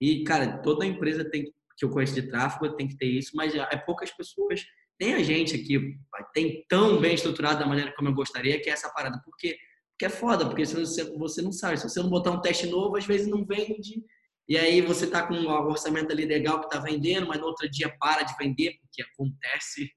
[0.00, 1.44] E, cara, toda empresa tem
[1.76, 4.64] que eu conheço de tráfego tem que ter isso, mas é poucas pessoas
[5.00, 5.98] nem a gente aqui
[6.32, 9.20] tem tão bem estruturado da maneira como eu gostaria, que é essa parada.
[9.24, 9.58] Porque,
[9.90, 11.78] porque é foda, porque você, você não sabe.
[11.78, 14.04] Se você não botar um teste novo, às vezes não vende.
[14.48, 17.68] E aí você tá com um orçamento ali legal que tá vendendo, mas no outro
[17.68, 19.90] dia para de vender, porque acontece.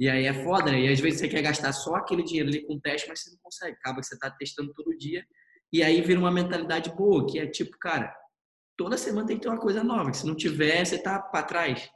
[0.00, 0.80] E aí é foda, né?
[0.80, 3.38] E às vezes você quer gastar só aquele dinheiro ali com teste, mas você não
[3.42, 3.76] consegue.
[3.76, 5.22] Acaba que você tá testando todo dia.
[5.70, 8.10] E aí vira uma mentalidade boa, que é tipo, cara,
[8.78, 10.10] toda semana tem que ter uma coisa nova.
[10.10, 11.90] Que se não tiver, você tá para trás.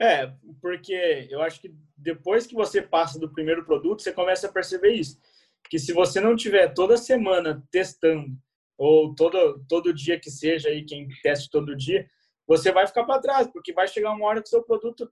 [0.00, 4.52] É, porque eu acho que depois que você passa do primeiro produto, você começa a
[4.52, 5.18] perceber isso.
[5.68, 8.36] Que se você não tiver toda semana testando,
[8.78, 12.08] ou todo, todo dia que seja aí, quem teste todo dia,
[12.46, 15.10] você vai ficar para trás, porque vai chegar uma hora que o seu produto,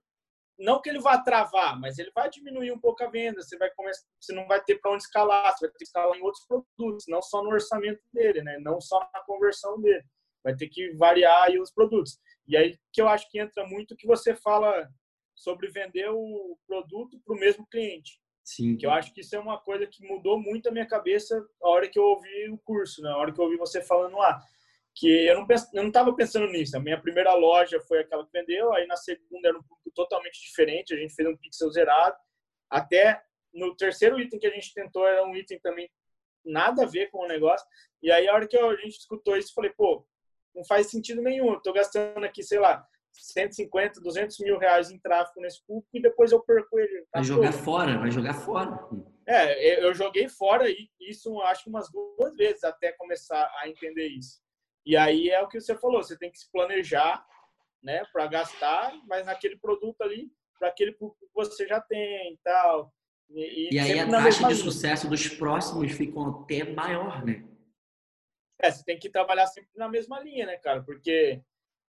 [0.61, 3.69] não que ele vá travar, mas ele vai diminuir um pouco a venda, você vai
[3.71, 6.45] começar, você não vai ter para onde escalar, você vai ter que escalar em outros
[6.45, 8.57] produtos, não só no orçamento dele, né?
[8.59, 10.03] não só na conversão dele.
[10.43, 12.17] Vai ter que variar aí os produtos.
[12.47, 14.87] E aí que eu acho que entra muito que você fala
[15.35, 18.19] sobre vender o produto para o mesmo cliente.
[18.43, 18.75] Sim.
[18.75, 21.69] Que eu acho que isso é uma coisa que mudou muito a minha cabeça a
[21.69, 23.09] hora que eu ouvi o curso, né?
[23.09, 24.41] a hora que eu ouvi você falando lá.
[24.95, 25.45] Que eu não
[25.87, 26.75] estava eu não pensando nisso.
[26.75, 30.41] A minha primeira loja foi aquela que vendeu, aí na segunda era um público totalmente
[30.41, 32.15] diferente, a gente fez um pixel zerado.
[32.69, 33.21] Até
[33.53, 35.89] no terceiro item que a gente tentou era um item também
[36.43, 37.65] nada a ver com o negócio.
[38.01, 40.05] E aí a hora que a gente escutou isso, falei, pô,
[40.55, 41.53] não faz sentido nenhum.
[41.53, 46.01] Eu tô gastando aqui, sei lá, 150, 200 mil reais em tráfego nesse público e
[46.01, 47.05] depois eu perco ele.
[47.13, 48.87] Vai jogar fora, vai jogar fora.
[49.27, 54.07] É, eu joguei fora e isso acho que umas duas vezes até começar a entender
[54.07, 54.41] isso.
[54.85, 57.25] E aí é o que você falou, você tem que se planejar,
[57.81, 62.39] né, para gastar, mas naquele produto ali, para aquele público que você já tem e
[62.43, 62.93] tal.
[63.29, 67.47] E, e aí a taxa de sucesso dos próximos ficam até maior, né?
[68.61, 70.83] É, você tem que trabalhar sempre na mesma linha, né, cara?
[70.83, 71.41] Porque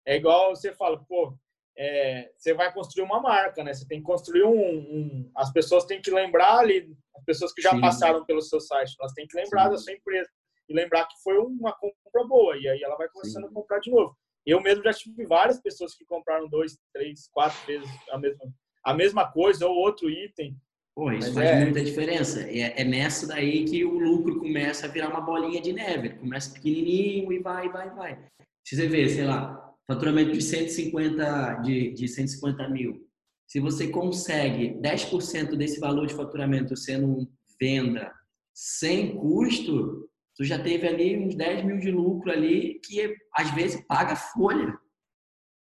[0.04, 1.34] é igual você fala, pô,
[1.76, 3.72] é, você vai construir uma marca, né?
[3.72, 7.62] Você tem que construir um, um, As pessoas têm que lembrar ali, as pessoas que
[7.62, 7.80] já Sim.
[7.80, 9.70] passaram pelo seu site, elas têm que lembrar Sim.
[9.70, 10.30] da sua empresa
[10.68, 11.72] e lembrar que foi uma
[12.08, 12.56] compra boa.
[12.56, 13.50] E aí ela vai começando Sim.
[13.50, 14.16] a comprar de novo.
[14.46, 18.44] Eu mesmo já tive várias pessoas que compraram dois, três, quatro vezes a mesma,
[18.84, 20.56] a mesma coisa ou outro item
[20.98, 21.64] Pô, isso Mas faz é...
[21.64, 22.40] muita diferença.
[22.40, 26.14] É, é, nessa daí que o lucro começa a virar uma bolinha de neve.
[26.14, 28.18] começa pequenininho e vai, vai, vai.
[28.66, 33.06] Se você vê, sei lá, faturamento de 150, de, de 150 mil.
[33.46, 38.12] Se você consegue 10% desse valor de faturamento sendo venda
[38.52, 40.07] sem custo,
[40.38, 44.78] tu já teve ali uns 10 mil de lucro ali que às vezes paga folha.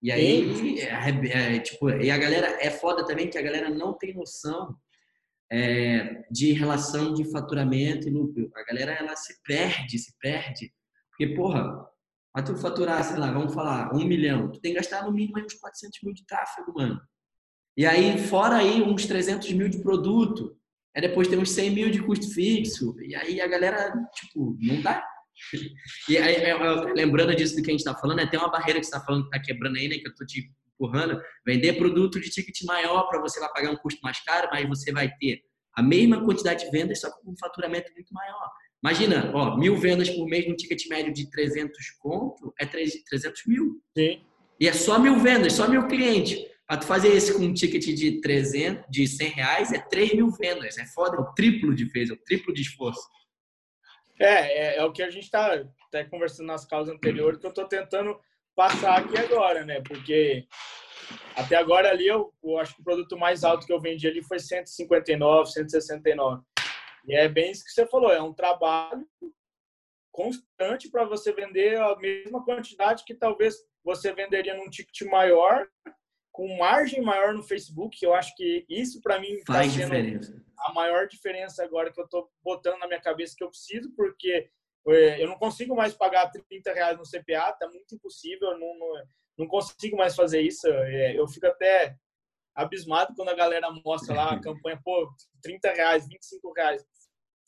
[0.02, 3.96] E aí, é, é, tipo, e a galera, é foda também que a galera não
[3.96, 4.76] tem noção
[5.50, 8.50] é, de relação de faturamento e lucro.
[8.54, 10.70] A galera ela se perde, se perde.
[11.08, 11.88] Porque, porra,
[12.30, 15.38] para tu faturar, sei lá, vamos falar, um milhão, tu tem que gastar no mínimo
[15.42, 17.00] uns 400 mil de tráfego, mano.
[17.74, 20.54] E aí, fora aí uns 300 mil de produto,
[20.96, 24.80] aí depois tem uns 100 mil de custo fixo, e aí a galera, tipo, não
[24.80, 25.06] dá.
[26.08, 26.38] E aí,
[26.94, 29.04] lembrando disso do que a gente está falando, é, tem uma barreira que você está
[29.04, 32.62] falando que está quebrando aí, né, que eu tô te empurrando, vender produto de ticket
[32.64, 35.42] maior para você vai pagar um custo mais caro, mas você vai ter
[35.74, 38.50] a mesma quantidade de vendas, só com um faturamento muito maior.
[38.82, 43.82] Imagina, ó, mil vendas por mês no ticket médio de 300 conto, é 300 mil.
[43.96, 44.22] Sim.
[44.58, 46.38] E é só mil vendas, só mil clientes.
[46.66, 50.30] Para tu fazer isso com um ticket de 300, de 100 reais, é 3 mil
[50.30, 50.76] vendas.
[50.78, 53.08] É foda, é o triplo de vez, é o triplo de esforço.
[54.18, 57.50] É, é, é o que a gente está até conversando nas causas anteriores, que eu
[57.50, 58.18] estou tentando
[58.56, 59.80] passar aqui agora, né?
[59.82, 60.46] Porque
[61.36, 64.22] até agora ali eu, eu, acho que o produto mais alto que eu vendi ali
[64.22, 66.42] foi 159, 169.
[67.06, 69.06] E é bem isso que você falou, é um trabalho
[70.10, 75.68] constante para você vender a mesma quantidade que talvez você venderia num ticket maior,
[76.36, 78.04] com margem maior no Facebook.
[78.04, 80.44] Eu acho que isso para mim tá faz tá diferença.
[80.58, 84.50] A maior diferença agora que eu estou botando na minha cabeça que eu preciso, porque
[84.86, 89.02] é, eu não consigo mais pagar 30 reais no CPA, tá muito impossível, não, não,
[89.38, 90.68] não consigo mais fazer isso.
[90.68, 91.96] É, eu fico até
[92.54, 95.08] abismado quando a galera mostra lá a campanha, pô,
[95.42, 96.84] 30 reais, 25 reais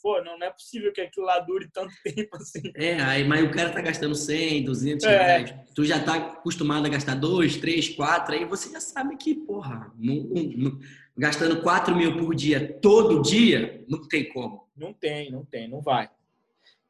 [0.02, 2.72] pô, não, não, é possível que aquilo lá dure tanto tempo assim.
[2.74, 5.08] É, aí, mas o cara tá gastando 100, 200 é.
[5.08, 5.54] reais.
[5.74, 9.92] Tu já tá acostumado a gastar 2, 3, 4, aí você já sabe que, porra,
[9.96, 10.14] não,
[10.56, 10.78] não,
[11.16, 14.68] gastando 4 mil por dia, todo dia, não tem como.
[14.76, 16.10] Não tem, não tem, não vai.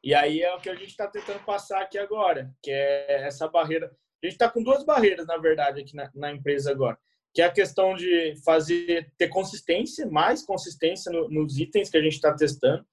[0.03, 3.47] E aí é o que a gente está tentando passar aqui agora, que é essa
[3.47, 3.91] barreira.
[4.21, 6.97] A gente está com duas barreiras, na verdade, aqui na, na empresa agora
[7.33, 12.01] que é a questão de fazer ter consistência, mais consistência no, nos itens que a
[12.01, 12.85] gente está testando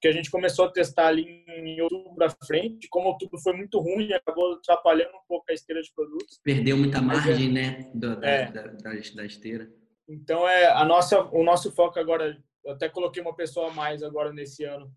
[0.00, 2.88] que a gente começou a testar ali em outubro à frente.
[2.88, 6.40] Como outubro foi muito ruim, acabou atrapalhando um pouco a esteira de produtos.
[6.42, 8.50] Perdeu muita é margem, é, né, da, é.
[8.50, 9.70] da, da, da, esteira.
[10.08, 14.02] Então, é a nossa, o nosso foco agora, eu até coloquei uma pessoa a mais
[14.02, 14.90] agora nesse ano,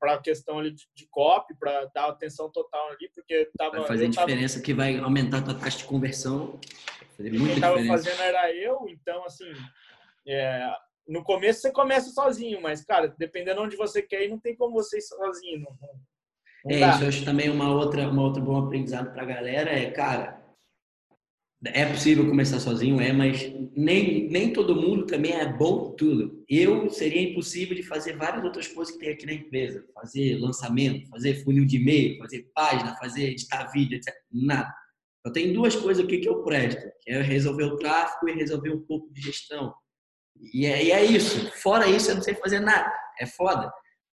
[0.00, 3.86] para a questão ali de, de copy, para dar atenção total ali, porque tava, vai
[3.86, 6.58] fazer diferença tava, que vai aumentar a tua taxa de conversão.
[7.16, 9.52] Fazer muita quem estava fazendo era eu, então assim,
[10.26, 10.68] é,
[11.06, 14.56] no começo você começa sozinho, mas, cara, dependendo de onde você quer ir, não tem
[14.56, 15.60] como você ir sozinho.
[15.60, 15.76] Não,
[16.64, 16.90] não é, dá.
[16.90, 20.42] isso eu acho também uma outra, uma outra bom aprendizado pra galera é, cara,
[21.64, 26.44] é possível começar sozinho, é, mas nem, nem todo mundo também é bom tudo.
[26.48, 29.84] Eu seria impossível de fazer várias outras coisas que tem aqui na empresa.
[29.94, 34.12] Fazer lançamento, fazer funil de e-mail, fazer página, fazer editar vídeo, etc.
[34.32, 34.72] Nada.
[35.24, 38.70] Eu tenho duas coisas aqui que eu presto, que é resolver o tráfego e resolver
[38.70, 39.72] um pouco de gestão.
[40.36, 41.50] E é, e é isso.
[41.62, 42.92] Fora isso, eu não sei fazer nada.
[43.20, 43.70] É foda.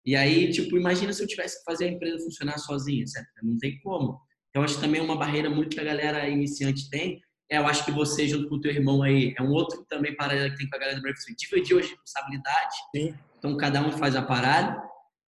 [0.05, 3.27] E aí, tipo, imagina se eu tivesse que fazer a empresa funcionar sozinha, certo?
[3.43, 4.19] Não tem como.
[4.49, 7.19] Então, acho que também é uma barreira muito que a galera iniciante tem.
[7.49, 10.15] É, eu acho que você, junto com o teu irmão aí, é um outro também
[10.15, 11.35] paralelo que tem com a galera do Breakfast.
[11.37, 12.77] Dividir as responsabilidades.
[12.95, 13.13] Sim.
[13.37, 14.81] Então, cada um faz a parada.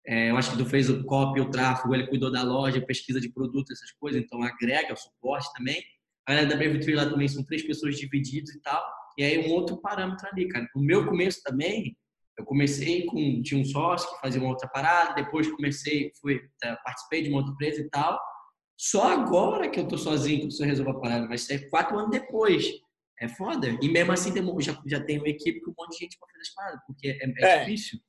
[0.05, 3.21] É, eu acho que tu fez o copy, o tráfego, ele cuidou da loja, pesquisa
[3.21, 4.21] de produto, essas coisas.
[4.21, 5.81] Então, agrega o suporte também.
[6.25, 8.83] A galera da Tree lá também são três pessoas divididas e tal.
[9.19, 10.65] E aí um outro parâmetro ali, cara.
[10.73, 11.93] O meu começo também,
[12.37, 16.77] eu comecei com tinha um sócio que fazia uma outra parada, depois comecei, fui tá,
[16.85, 18.17] participei de uma outra empresa e tal.
[18.77, 22.11] Só agora que eu tô sozinho que eu resolvo a parada, mas é quatro anos
[22.11, 22.65] depois.
[23.19, 23.77] É foda.
[23.81, 26.41] E mesmo assim já, já tem uma equipe com um monte de gente para fazer
[26.41, 27.59] as paradas, porque é, é, é.
[27.65, 27.99] difícil.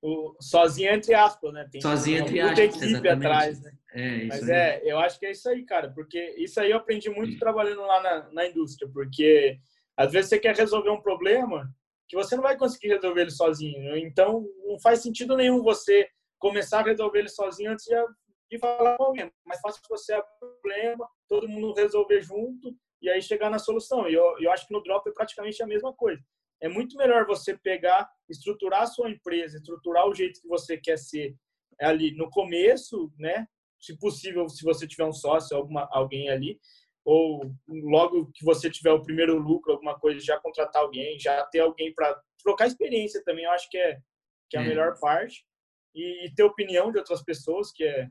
[0.00, 1.68] O, sozinho entre aspas, né?
[1.68, 3.26] Tem sozinho entre aspas, equipe exatamente.
[3.26, 3.72] atrás, né?
[3.92, 4.50] É, Mas aí.
[4.50, 7.80] é, eu acho que é isso aí, cara, porque isso aí eu aprendi muito trabalhando
[7.80, 9.58] lá na, na indústria, porque
[10.00, 11.70] às vezes você quer resolver um problema
[12.08, 13.96] que você não vai conseguir resolver ele sozinho.
[13.98, 16.08] Então, não faz sentido nenhum você
[16.38, 19.30] começar a resolver ele sozinho antes de, falar com alguém.
[19.44, 24.08] Mas fácil você abrir o problema, todo mundo resolver junto e aí chegar na solução.
[24.08, 26.22] E eu, eu acho que no Drop é praticamente a mesma coisa.
[26.62, 30.96] É muito melhor você pegar, estruturar a sua empresa, estruturar o jeito que você quer
[30.96, 31.36] ser
[31.78, 33.46] ali no começo, né?
[33.78, 36.58] Se possível, se você tiver um sócio, alguma, alguém ali,
[37.04, 41.60] ou logo que você tiver o primeiro lucro, alguma coisa, já contratar alguém, já ter
[41.60, 43.98] alguém para trocar experiência também, eu acho que é,
[44.48, 44.68] que é a é.
[44.68, 45.44] melhor parte.
[45.94, 48.08] E, e, ter opinião de outras pessoas, que é,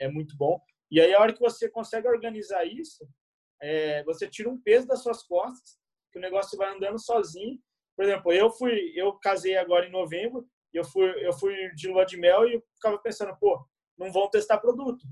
[0.00, 0.60] é muito bom.
[0.90, 3.06] E aí, a hora que você consegue organizar isso,
[3.62, 5.78] é, você tira um peso das suas costas,
[6.12, 7.58] que o negócio vai andando sozinho.
[7.96, 12.04] Por exemplo, eu fui, eu casei agora em novembro, eu fui, eu fui de lua
[12.04, 13.64] de mel e eu ficava pensando, pô,
[13.96, 15.06] não vão testar produto.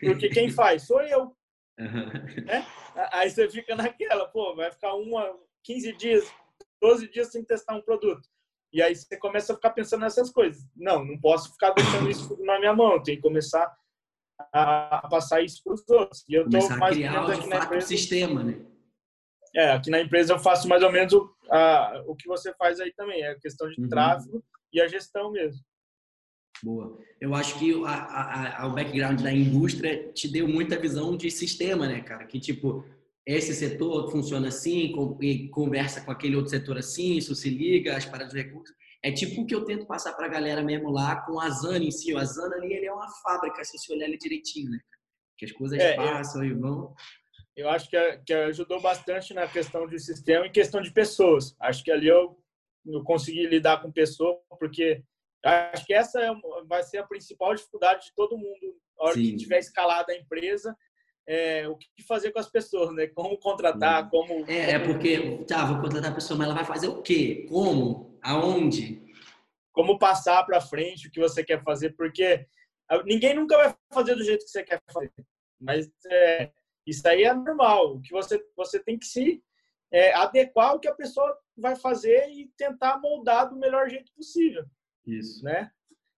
[0.00, 0.86] Porque quem faz?
[0.86, 1.34] Sou eu.
[1.78, 2.44] Uhum.
[2.44, 2.66] Né?
[3.12, 6.32] Aí você fica naquela, pô, vai ficar uma, 15 dias,
[6.80, 8.28] 12 dias sem testar um produto.
[8.72, 10.62] E aí você começa a ficar pensando nessas coisas.
[10.74, 13.70] Não, não posso ficar deixando isso na minha mão, tem que começar
[14.52, 16.24] a passar isso para os outros.
[16.28, 17.86] E eu tô mais ou menos aqui na empresa.
[17.86, 18.64] sistema, né?
[19.54, 22.80] É, aqui na empresa eu faço mais ou menos o, a, o que você faz
[22.80, 23.88] aí também, é a questão de uhum.
[23.88, 24.42] tráfego
[24.72, 25.62] e a gestão mesmo.
[26.62, 26.98] Boa.
[27.20, 31.30] Eu acho que a, a, a, o background da indústria te deu muita visão de
[31.30, 32.24] sistema, né, cara?
[32.24, 32.84] Que tipo,
[33.26, 38.04] esse setor funciona assim, e conversa com aquele outro setor assim, isso se liga, as
[38.04, 38.74] paradas de recursos.
[39.02, 41.84] É tipo o que eu tento passar para a galera mesmo lá com a Zana
[41.84, 42.14] em si.
[42.16, 44.80] A Zana ali ele é uma fábrica, se você olhar ele direitinho, né?
[45.36, 46.94] Que as coisas é, passam e vão.
[47.56, 51.56] Eu acho que, que ajudou bastante na questão de sistema e questão de pessoas.
[51.60, 52.38] Acho que ali eu,
[52.86, 55.02] eu consegui lidar com pessoas, porque
[55.44, 56.30] Acho que essa é
[56.66, 59.22] vai ser a principal dificuldade de todo mundo na hora Sim.
[59.22, 60.76] que tiver escalada a empresa.
[61.26, 63.06] É, o que fazer com as pessoas, né?
[63.08, 64.44] Como contratar, como...
[64.48, 67.46] É, é porque, tá, vou contratar a pessoa, mas ela vai fazer o quê?
[67.48, 68.18] Como?
[68.22, 69.00] Aonde?
[69.72, 72.46] Como passar para frente o que você quer fazer, porque
[73.04, 75.12] ninguém nunca vai fazer do jeito que você quer fazer.
[75.60, 76.50] Mas é,
[76.86, 77.96] isso aí é normal.
[77.96, 79.42] O que você, você tem que se
[79.92, 84.64] é, adequar ao que a pessoa vai fazer e tentar moldar do melhor jeito possível.
[85.06, 85.44] Isso.
[85.44, 85.70] Né?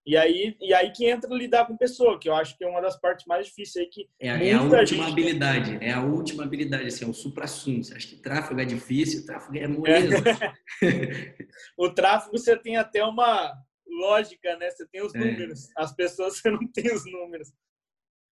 [0.06, 2.82] E aí, e aí que entra lidar com pessoa, que eu acho que é uma
[2.82, 4.06] das partes mais difíceis aí que.
[4.20, 7.82] É, é a última habilidade, é a última habilidade, assim, é o supra-sumo.
[7.82, 10.16] Você acha que tráfego é difícil, tráfego é moleza.
[10.82, 11.34] É.
[11.78, 13.54] o tráfego você tem até uma
[13.86, 14.70] lógica, né?
[14.70, 15.18] Você tem os é.
[15.18, 15.70] números.
[15.74, 17.50] As pessoas você não tem os números.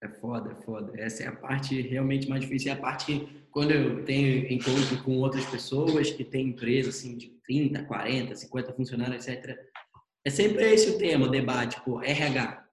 [0.02, 0.92] É foda, é foda.
[0.96, 2.72] Essa é a parte realmente mais difícil.
[2.72, 7.16] É a parte que, quando eu tenho encontro com outras pessoas que têm empresa assim,
[7.16, 9.56] de 30, 40, 50 funcionários, etc.,
[10.24, 12.66] é sempre esse o tema, o debate, tipo, RH.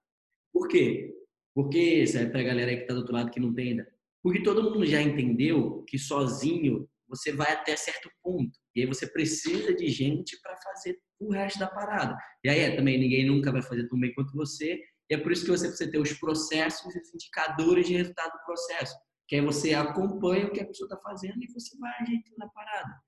[0.52, 1.14] Por quê?
[1.54, 3.86] Porque, sabe, para a galera que está do outro lado que não entenda,
[4.22, 8.58] porque todo mundo já entendeu que sozinho você vai até certo ponto.
[8.74, 12.16] E aí você precisa de gente para fazer o resto da parada.
[12.44, 14.80] E aí é, também ninguém nunca vai fazer tão bem quanto você
[15.10, 18.32] e é por isso que você precisa ter os processos e os indicadores de resultado
[18.32, 18.94] do processo.
[19.26, 22.48] Que aí você acompanha o que a pessoa está fazendo e você vai ajeitando a
[22.48, 23.02] parada.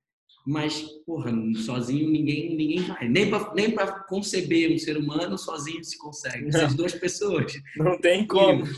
[0.47, 1.31] Mas, porra,
[1.65, 3.09] sozinho ninguém, ninguém vai.
[3.09, 3.75] Nem para nem
[4.09, 6.49] conceber um ser humano, sozinho se consegue.
[6.55, 7.53] Essas duas pessoas.
[7.77, 8.65] Não tem como.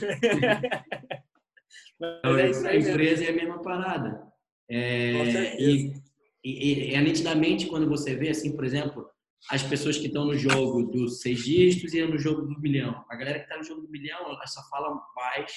[2.04, 4.26] Então, é a empresa é a mesma parada.
[4.68, 5.94] É, e,
[6.42, 9.08] e, e, é nitidamente quando você vê, assim, por exemplo,
[9.50, 13.04] as pessoas que estão no jogo dos seis dígitos e no jogo do milhão.
[13.08, 15.52] A galera que está no jogo do milhão, ela só fala mais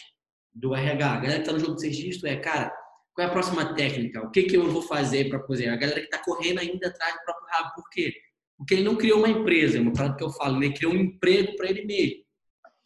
[0.53, 1.12] do RH.
[1.12, 2.72] A galera que está no jogo dos seis dígitos é, cara,
[3.16, 4.22] qual é a próxima técnica?
[4.22, 5.70] O que, que eu vou fazer para fazer?
[5.70, 7.76] A galera que está correndo ainda atrás do próprio rabo.
[7.76, 8.13] Por quê?
[8.57, 10.97] Porque ele não criou uma empresa, é uma parada que eu falo, ele criou um
[10.97, 12.26] emprego para ele mesmo.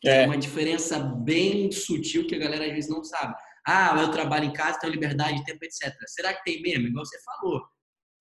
[0.05, 0.23] É.
[0.23, 3.35] é uma diferença bem sutil que a galera às vezes não sabe.
[3.67, 5.93] Ah, eu trabalho em casa, tenho liberdade de tempo, etc.
[6.05, 6.87] Será que tem mesmo?
[6.87, 7.61] Igual você falou.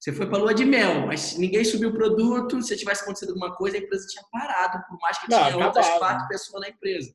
[0.00, 2.62] Você foi para lua de mel, mas ninguém subiu o produto.
[2.62, 5.88] Se tivesse acontecido alguma coisa, a empresa tinha parado, por mais que não, tinha outras
[5.98, 7.14] quatro pessoas na empresa.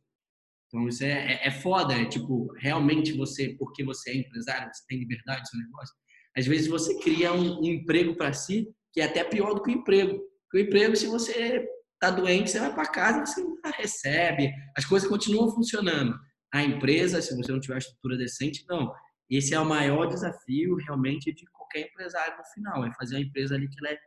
[0.74, 4.84] Então isso é, é, é foda, é tipo, realmente você, porque você é empresário, você
[4.88, 5.96] tem liberdade no seu negócio.
[6.36, 9.70] Às vezes você cria um, um emprego para si que é até pior do que
[9.70, 10.20] o emprego.
[10.50, 11.64] Porque o emprego, se você
[12.00, 16.18] tá doente, você vai para casa, você não recebe, as coisas continuam funcionando.
[16.52, 18.92] A empresa, se você não tiver estrutura decente, não.
[19.30, 23.56] Esse é o maior desafio realmente de qualquer empresário no final, é fazer uma empresa
[23.56, 23.98] ali que ela é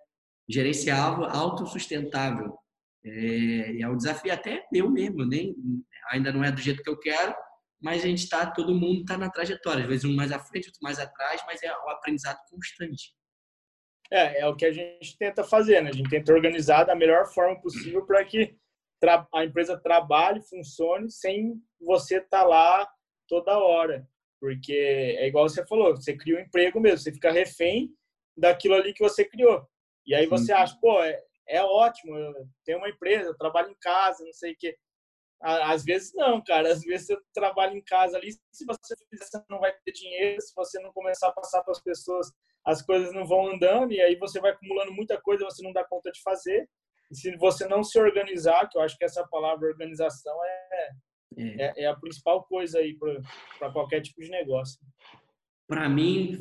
[0.48, 2.56] gerenciável, autossustentável.
[3.06, 5.54] É, e é o desafio até eu mesmo, nem
[6.10, 7.32] ainda não é do jeito que eu quero,
[7.80, 10.66] mas a gente está, todo mundo está na trajetória, às vezes um mais à frente,
[10.66, 13.14] outro mais atrás, mas é o aprendizado constante.
[14.10, 15.90] É, é o que a gente tenta fazer, né?
[15.90, 18.56] A gente tenta organizar da melhor forma possível para que
[19.32, 22.88] a empresa trabalhe, funcione, sem você estar tá lá
[23.28, 24.08] toda hora.
[24.40, 27.90] Porque é igual você falou, você cria um emprego mesmo, você fica refém
[28.36, 29.66] daquilo ali que você criou.
[30.06, 30.52] E aí você Sim.
[30.52, 34.52] acha, pô, é, é ótimo, eu tenho uma empresa, eu trabalho em casa, não sei
[34.52, 34.76] o quê.
[35.40, 36.72] Às vezes não, cara.
[36.72, 40.40] Às vezes você trabalha em casa ali, se você fizer, você não vai ter dinheiro,
[40.40, 42.32] se você não começar a passar para as pessoas,
[42.64, 45.84] as coisas não vão andando e aí você vai acumulando muita coisa, você não dá
[45.84, 46.68] conta de fazer.
[47.10, 50.90] E se você não se organizar, que eu acho que essa palavra organização é,
[51.36, 51.66] é.
[51.66, 52.96] é, é a principal coisa aí
[53.58, 54.80] para qualquer tipo de negócio.
[55.68, 56.38] Para mim,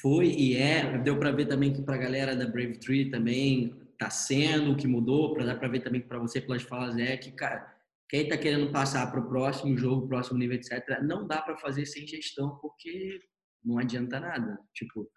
[0.00, 0.96] foi e é.
[0.98, 4.76] Deu para ver também que para a galera da Brave Tree também está sendo o
[4.76, 5.32] que mudou.
[5.32, 7.72] Para dar para ver também para você pelas falas é que, cara,
[8.08, 11.86] quem está querendo passar para o próximo jogo, próximo nível, etc., não dá para fazer
[11.86, 13.20] sem gestão porque
[13.64, 14.58] não adianta nada.
[14.74, 15.08] Tipo,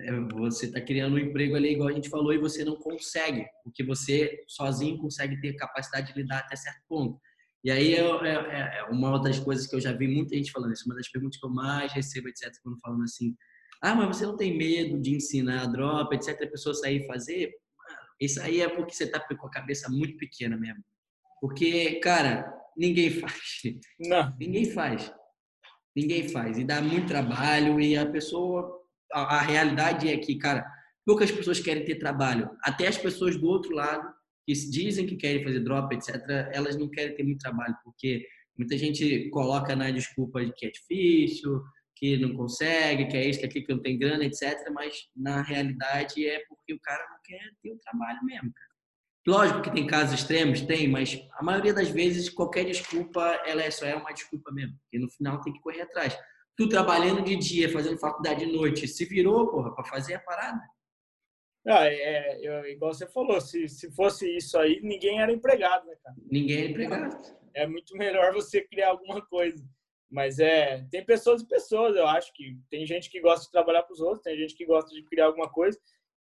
[0.00, 3.46] é, você está criando um emprego ali, igual a gente falou, e você não consegue,
[3.62, 7.18] porque você sozinho consegue ter capacidade de lidar até certo ponto.
[7.64, 10.72] E aí é, é, é, uma das coisas que eu já vi muita gente falando
[10.72, 13.34] isso, uma das perguntas que eu mais recebo, etc., quando falando assim,
[13.82, 17.52] ah, mas você não tem medo de ensinar drop, etc., a pessoa sair e fazer?
[18.24, 20.82] Isso aí é porque você está com a cabeça muito pequena mesmo.
[21.40, 23.62] Porque, cara, ninguém faz.
[24.00, 24.34] Não.
[24.38, 25.12] Ninguém faz.
[25.94, 26.58] Ninguém faz.
[26.58, 28.82] E dá muito trabalho e a pessoa...
[29.12, 30.66] A, a realidade é que, cara,
[31.06, 32.50] poucas pessoas querem ter trabalho.
[32.62, 34.08] Até as pessoas do outro lado
[34.46, 36.16] que dizem que querem fazer drop, etc.,
[36.52, 40.70] elas não querem ter muito trabalho, porque muita gente coloca na desculpa de que é
[40.70, 41.62] difícil,
[41.96, 45.08] que não consegue, que é isso, que é aquilo, que não tem grana, etc., mas
[45.16, 48.52] na realidade é porque o cara não quer ter o trabalho mesmo.
[49.26, 53.70] Lógico que tem casos extremos, tem, mas a maioria das vezes qualquer desculpa ela é
[53.70, 56.18] só é uma desculpa mesmo, porque no final tem que correr atrás.
[56.56, 60.60] Tu trabalhando de dia, fazendo faculdade de noite, se virou, porra, para fazer a parada.
[61.66, 65.96] Ah, é, é, igual você falou, se, se fosse isso aí, ninguém era empregado, né,
[66.02, 66.14] cara?
[66.30, 67.36] Ninguém era empregado.
[67.54, 69.64] É muito melhor você criar alguma coisa.
[70.14, 73.82] Mas é, tem pessoas e pessoas, eu acho que tem gente que gosta de trabalhar
[73.82, 75.76] para os outros, tem gente que gosta de criar alguma coisa.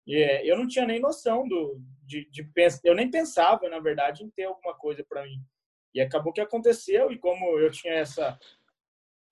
[0.05, 2.45] E é, eu não tinha nem noção do, de, de
[2.83, 5.41] eu nem pensava, na verdade, em ter alguma coisa para mim.
[5.95, 8.37] E acabou que aconteceu, e como eu tinha essa,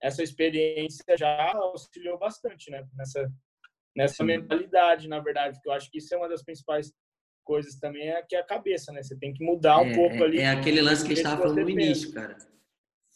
[0.01, 2.87] essa experiência já auxiliou bastante, né?
[2.95, 3.29] Nessa,
[3.93, 6.93] nessa mentalidade, na verdade, porque eu acho que isso é uma das principais
[7.43, 9.03] coisas também, é que é a cabeça, né?
[9.03, 10.39] Você tem que mudar um é, pouco ali.
[10.39, 12.37] É aquele lance que a gente estava falando no início, cara.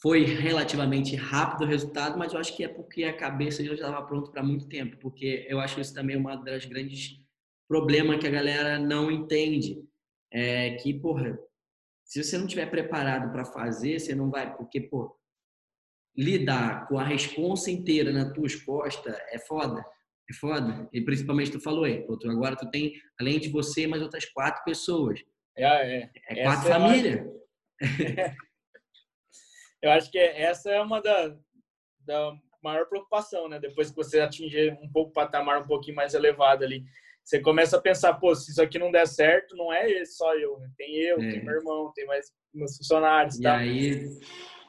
[0.02, 4.02] Foi relativamente rápido o resultado, mas eu acho que é porque a cabeça já estava
[4.02, 7.22] pronta para muito tempo, porque eu acho isso também uma das grandes
[7.68, 9.84] problemas que a galera não entende.
[10.34, 11.38] É que, porra,
[12.04, 15.16] se você não tiver preparado para fazer, você não vai, porque, pô,
[16.18, 19.84] lidar com a responsa inteira nas tuas costas é foda.
[20.30, 20.90] É foda.
[20.92, 24.26] E principalmente tu falou aí, pô, tu, agora tu tem, além de você, mais outras
[24.26, 25.20] quatro pessoas.
[25.56, 26.12] É, é.
[26.28, 27.26] é quatro famílias.
[27.80, 28.36] É
[29.82, 31.36] eu acho que essa é uma da,
[32.00, 33.60] da maior preocupação, né?
[33.60, 36.84] Depois que você atingir um pouco o patamar um pouquinho mais elevado ali
[37.24, 40.58] você começa a pensar, pô, se isso aqui não der certo, não é só eu,
[40.60, 40.70] né?
[40.78, 41.32] Tem eu, é.
[41.32, 43.38] tem meu irmão, tem mais meus funcionários.
[43.38, 43.58] E tá?
[43.58, 44.10] aí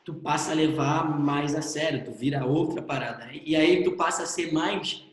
[0.05, 3.27] tu passa a levar mais a sério, tu vira outra parada.
[3.27, 3.41] Né?
[3.45, 5.05] E aí tu passa a ser mais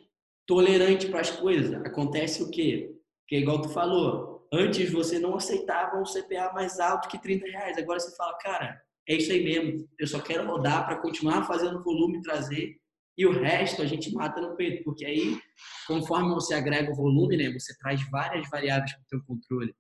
[0.45, 1.73] tolerante para as coisas.
[1.85, 2.95] Acontece o quê?
[3.27, 7.77] Que igual tu falou, antes você não aceitava um CPA mais alto que 30 reais.
[7.77, 9.89] Agora você fala, cara, é isso aí mesmo.
[9.97, 12.77] Eu só quero rodar para continuar fazendo volume trazer
[13.17, 15.37] e o resto a gente mata no peito, porque aí,
[15.85, 19.75] conforme você agrega o volume, né, você traz várias variáveis para o seu controle.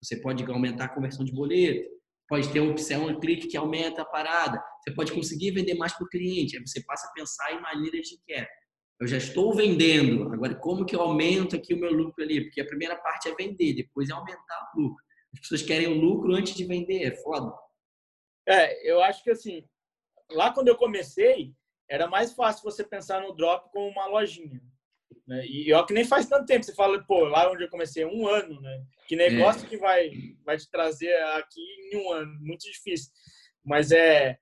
[0.00, 1.88] Você pode aumentar a conversão de boleto,
[2.28, 5.92] pode ter uma opção, um clique que aumenta a parada, você pode conseguir vender mais
[5.92, 8.46] para o cliente, aí você passa a pensar em maneiras de que é.
[9.00, 12.42] Eu já estou vendendo, agora como que eu aumento aqui o meu lucro ali?
[12.44, 15.02] Porque a primeira parte é vender, depois é aumentar o lucro.
[15.32, 17.52] As pessoas querem o lucro antes de vender, é foda.
[18.46, 19.64] É, eu acho que assim,
[20.30, 21.54] lá quando eu comecei,
[21.88, 24.60] era mais fácil você pensar no drop como uma lojinha.
[25.26, 25.46] Né?
[25.46, 26.64] E ó, que nem faz tanto tempo.
[26.64, 28.84] Você fala, pô, lá onde eu comecei, um ano, né?
[29.06, 29.68] Que negócio é.
[29.68, 30.10] que vai,
[30.44, 31.60] vai te trazer aqui
[31.92, 32.38] em um ano?
[32.40, 33.10] Muito difícil.
[33.64, 34.38] Mas é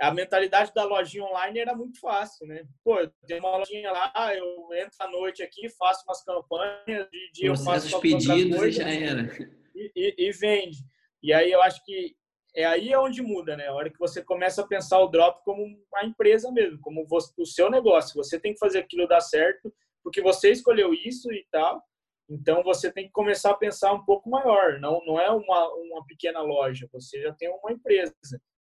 [0.00, 2.64] a mentalidade da lojinha online era muito fácil, né?
[2.82, 7.30] Pô, eu tenho uma lojinha lá, eu entro à noite aqui, faço umas campanhas, de
[7.32, 9.30] dia eu faço os pedidos coisa, e já era.
[9.74, 10.78] E, e, e, vende.
[11.22, 12.16] E aí eu acho que
[12.54, 13.68] é aí é onde muda, né?
[13.68, 17.06] A hora que você começa a pensar o drop como uma empresa mesmo, como
[17.38, 18.14] o seu negócio.
[18.14, 19.72] Você tem que fazer aquilo dar certo,
[20.02, 21.82] porque você escolheu isso e tal.
[22.28, 24.78] Então você tem que começar a pensar um pouco maior.
[24.80, 26.88] Não, não é uma, uma pequena loja.
[26.92, 28.14] Você já tem uma empresa.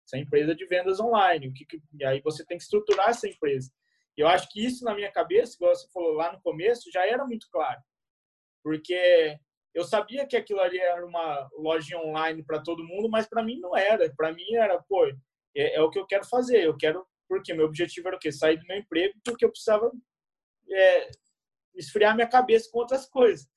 [0.05, 1.47] Essa empresa de vendas online.
[1.47, 1.65] O que,
[1.99, 3.71] e aí você tem que estruturar essa empresa.
[4.17, 7.05] E eu acho que isso na minha cabeça, igual você falou lá no começo, já
[7.05, 7.79] era muito claro.
[8.63, 9.39] Porque
[9.79, 13.59] eu sabia que aquilo ali era uma loja online para todo mundo, mas para mim
[13.59, 14.13] não era.
[14.13, 15.05] Para mim era, pô,
[15.55, 16.63] é, é, o que eu quero fazer.
[16.63, 18.31] Eu quero, porque meu objetivo era o quê?
[18.31, 19.91] Sair do meu emprego, porque eu precisava
[20.69, 21.11] é,
[21.75, 23.47] esfriar minha cabeça com outras coisas.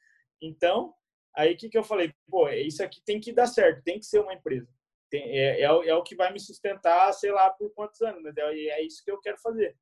[0.40, 0.94] Então,
[1.36, 2.12] aí o que, que eu falei?
[2.28, 4.68] Pô, isso aqui tem que dar certo, tem que ser uma empresa.
[5.10, 8.36] Tem, é, é, é, o que vai me sustentar, sei lá, por quantos anos, mas
[8.36, 9.76] é, é isso que eu quero fazer.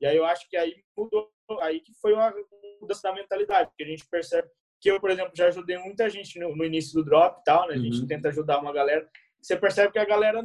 [0.00, 1.30] E aí eu acho que aí mudou,
[1.60, 2.34] aí que foi uma
[2.80, 4.48] mudança da mentalidade, que a gente percebe
[4.82, 7.68] que eu, por exemplo, já ajudei muita gente no, no início do drop e tal,
[7.68, 7.74] né?
[7.74, 8.06] A gente uhum.
[8.06, 9.08] tenta ajudar uma galera.
[9.40, 10.44] Você percebe que a galera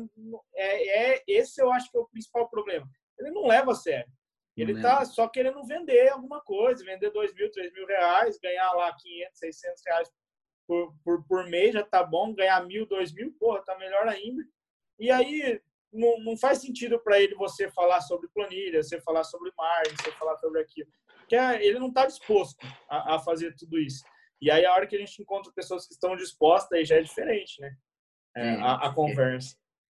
[0.55, 2.87] é, é esse eu acho que é o principal problema.
[3.17, 4.11] Ele não leva a sério.
[4.55, 5.05] Ele não tá leva.
[5.05, 9.83] só querendo vender alguma coisa, vender dois mil, três mil reais, ganhar lá 500, 600
[9.87, 10.11] reais
[10.67, 14.43] por, por, por mês já tá bom, ganhar mil, dois mil, porra, tá melhor ainda.
[14.99, 15.59] E aí
[15.91, 20.11] não, não faz sentido para ele você falar sobre planilha, você falar sobre margem, você
[20.11, 20.89] falar sobre aquilo.
[21.19, 24.05] Porque ele não está disposto a, a fazer tudo isso.
[24.41, 27.01] E aí, a hora que a gente encontra pessoas que estão dispostas, aí já é
[27.01, 27.75] diferente, né?
[28.35, 29.55] É, é, a, a, conversa.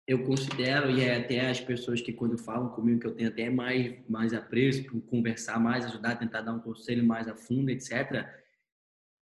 [0.08, 3.30] É, eu considero, e é até as pessoas que quando falam comigo, que eu tenho
[3.30, 7.70] até mais, mais apreço por conversar mais, ajudar, tentar dar um conselho mais a fundo,
[7.72, 8.26] etc.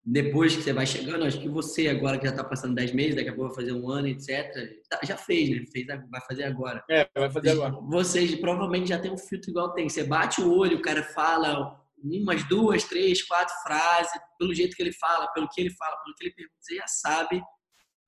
[0.03, 3.15] Depois que você vai chegando, acho que você agora que já está passando 10 meses,
[3.15, 4.79] daqui a pouco vai fazer um ano, etc.
[4.87, 5.65] Tá, já fez, né?
[5.71, 6.83] Fez, vai fazer agora.
[6.87, 7.71] É, vai fazer agora.
[7.71, 9.89] Vocês provavelmente já tem um filtro igual tem.
[9.89, 14.83] Você bate o olho, o cara fala umas duas, três, quatro frases, pelo jeito que
[14.83, 17.41] ele fala, pelo que ele fala, pelo que ele pergunta, você já sabe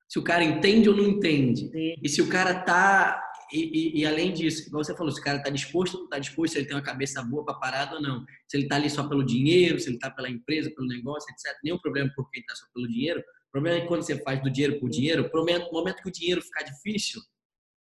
[0.08, 1.70] se o cara entende ou não entende.
[1.70, 1.96] Sim.
[2.02, 3.22] E se o cara tá.
[3.52, 6.10] E, e, e, além disso, igual você falou, se o cara tá disposto ou não
[6.10, 8.26] tá disposto, se ele tem uma cabeça boa para parada ou não.
[8.48, 11.58] Se ele tá ali só pelo dinheiro, se ele tá pela empresa, pelo negócio, etc.
[11.64, 13.20] Nenhum problema porque ele tá só pelo dinheiro.
[13.20, 16.10] O problema é que quando você faz do dinheiro por dinheiro, no momento, momento que
[16.10, 17.22] o dinheiro ficar difícil,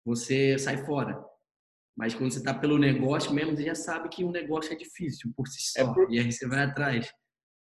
[0.03, 1.23] você sai fora.
[1.95, 5.31] Mas quando você está pelo negócio mesmo, você já sabe que um negócio é difícil
[5.35, 5.91] por si é só.
[5.91, 6.11] É por...
[6.11, 7.11] E aí você vai atrás.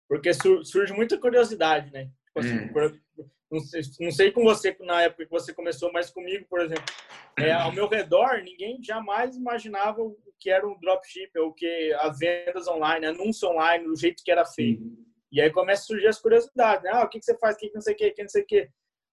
[0.08, 2.10] Porque surge muita curiosidade, né?
[2.26, 2.68] Tipo assim, é.
[2.68, 3.00] por,
[3.50, 6.84] não, sei, não sei com você na época que você começou, mas comigo, por exemplo,
[7.38, 12.18] é, ao meu redor, ninguém jamais imaginava o que era um dropship, ou que as
[12.18, 14.82] vendas online, anúncio online, do jeito que era feito.
[15.32, 16.90] E aí começa a surgir as curiosidades, né?
[16.92, 18.28] Ah, o que, que você faz, o que, que não sei o que, que não
[18.28, 18.68] sei o que.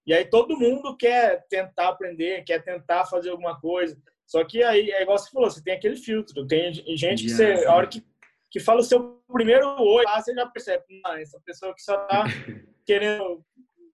[0.06, 3.96] E aí todo mundo quer tentar aprender, quer tentar fazer alguma coisa.
[4.26, 6.46] Só que aí, é igual você falou, você tem aquele filtro.
[6.46, 8.02] Tem gente que você, a hora que,
[8.50, 11.96] que fala o seu primeiro oi, lá você já percebe, não, essa pessoa que só
[12.06, 12.24] tá
[12.86, 13.44] querendo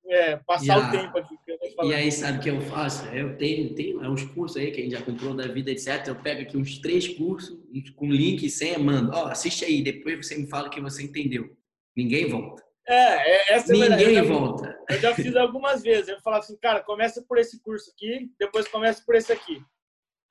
[0.08, 1.34] é, passar a, o tempo aqui.
[1.82, 3.06] E aí, sabe o que eu faço?
[3.08, 6.06] Eu tenho, tenho uns cursos aí que a gente já comprou da vida, etc.
[6.06, 7.58] Eu pego aqui uns três cursos,
[7.94, 9.12] com link senha, mando.
[9.12, 11.56] Ó, oh, assiste aí, depois você me fala que você entendeu.
[11.96, 12.64] Ninguém volta.
[12.88, 14.78] É, é essa é Ninguém eu já, volta.
[14.88, 16.08] Eu já fiz algumas vezes.
[16.08, 19.62] Eu falava assim, cara, começa por esse curso aqui, depois começa por esse aqui.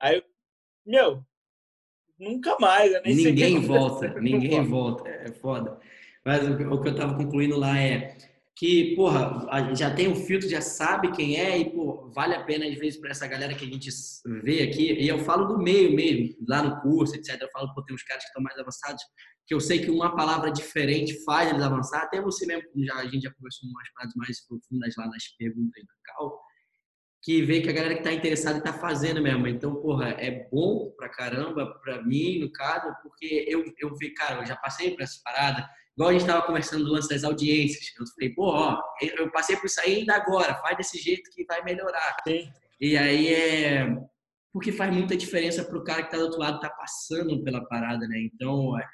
[0.00, 0.22] Aí,
[0.86, 1.24] meu,
[2.18, 2.92] nunca mais.
[3.04, 5.08] ninguém volta, ninguém volta.
[5.08, 5.78] É foda.
[6.24, 8.16] Mas o que eu tava concluindo lá é
[8.58, 12.66] que, porra, já tem um filtro, já sabe quem é e, pô, vale a pena
[12.66, 13.88] às vezes para essa galera que a gente
[14.42, 14.92] vê aqui.
[14.94, 17.40] E eu falo do meio mesmo, lá no curso, etc.
[17.40, 19.00] Eu falo, pô, tem uns caras que estão mais avançados,
[19.46, 22.02] que eu sei que uma palavra diferente faz eles avançar.
[22.02, 25.82] Até você mesmo, já, a gente já conversou umas paradas mais profundas lá nas perguntas
[25.84, 26.40] do Cal,
[27.22, 29.46] que vê que a galera que está interessada está fazendo mesmo.
[29.46, 34.40] Então, porra, é bom pra caramba, pra mim, no caso, porque eu, eu vi, cara,
[34.40, 37.92] eu já passei por essa parada Igual a gente estava conversando do lance das audiências.
[37.98, 41.60] Eu falei, pô, ó, eu passei por isso ainda agora, faz desse jeito que vai
[41.64, 42.16] melhorar.
[42.24, 42.48] Sim.
[42.80, 43.98] E aí é.
[44.52, 47.66] Porque faz muita diferença para o cara que está do outro lado, tá passando pela
[47.66, 48.16] parada, né?
[48.32, 48.84] Então, é,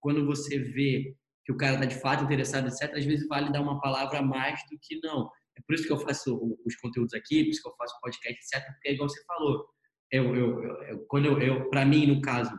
[0.00, 1.14] quando você vê
[1.44, 4.22] que o cara está de fato interessado, etc., às vezes vale dar uma palavra a
[4.22, 5.30] mais do que não.
[5.56, 8.34] É por isso que eu faço os conteúdos aqui, por isso que eu faço podcast,
[8.34, 9.66] etc., porque é igual você falou.
[10.10, 12.56] Eu, eu, eu quando eu, eu para mim, no caso,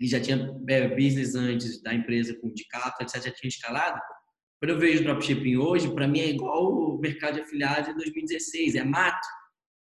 [0.00, 4.00] e já tinha é, business antes da empresa com de carta, etc., já tinha escalado.
[4.60, 8.76] Quando eu vejo dropshipping hoje, para mim é igual o mercado de afiliados de 2016,
[8.76, 9.26] é mato.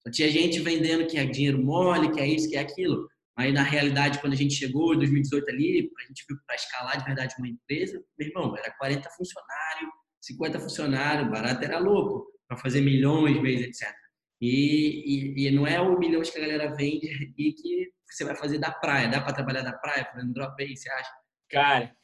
[0.02, 3.08] Só tinha gente vendendo que é dinheiro mole, que é isso, que é aquilo.
[3.38, 6.98] Mas na realidade, quando a gente chegou em 2018 ali, a gente viu para escalar
[6.98, 9.90] de verdade uma empresa, meu irmão, era 40 funcionários,
[10.24, 13.94] 50 funcionários, barato era louco, para fazer milhões, vezes, etc.
[14.42, 17.08] E, e, e, não é o milhões que a galera vende
[17.38, 19.10] e que você vai fazer da praia.
[19.10, 21.12] Dá para trabalhar da praia fazendo drop aí, você acha?
[21.50, 21.96] Cara,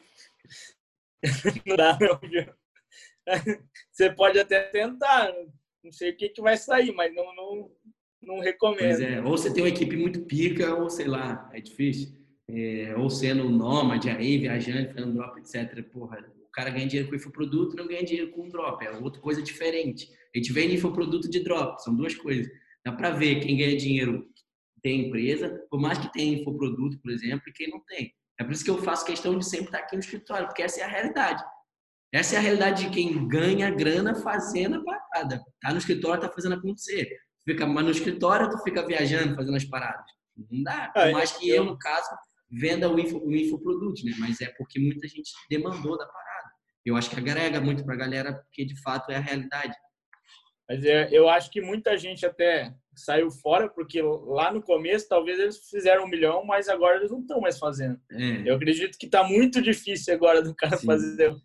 [1.66, 2.20] não dá não,
[3.92, 5.32] Você pode até tentar,
[5.84, 7.72] não sei o que, que vai sair, mas não, não,
[8.22, 8.80] não recomendo.
[8.80, 12.18] Pois é, ou você tem uma equipe muito pica, ou sei lá, é difícil.
[12.50, 15.84] É, ou sendo nômade aí, viajando, fazendo drop, etc.
[15.92, 16.18] Porra,
[16.52, 18.84] cara ganha dinheiro com infoproduto não ganha dinheiro com drop.
[18.86, 20.10] É outra coisa diferente.
[20.34, 22.48] A gente vende infoproduto de drop, são duas coisas.
[22.86, 24.28] Dá para ver quem ganha dinheiro
[24.82, 28.14] tem empresa, por mais que tenha infoproduto, por exemplo, e quem não tem.
[28.40, 30.80] É por isso que eu faço questão de sempre estar aqui no escritório, porque essa
[30.80, 31.44] é a realidade.
[32.12, 35.44] Essa é a realidade de quem ganha grana fazendo a parada.
[35.62, 37.10] Tá no escritório, tá fazendo acontecer.
[37.44, 40.06] Fica, mas no escritório, tu fica viajando, fazendo as paradas.
[40.50, 40.90] Não dá.
[40.94, 42.10] Por mais que eu, no caso,
[42.50, 44.14] venda o, info, o infoproduto, né?
[44.18, 46.29] Mas é porque muita gente demandou da parada.
[46.86, 49.76] Eu acho que agrega muito pra galera, porque de fato é a realidade.
[50.68, 55.40] Mas é, eu acho que muita gente até saiu fora, porque lá no começo talvez
[55.40, 58.00] eles fizeram um milhão, mas agora eles não estão mais fazendo.
[58.12, 58.50] É.
[58.50, 60.86] Eu acredito que está muito difícil agora do cara Sim.
[60.86, 61.36] fazer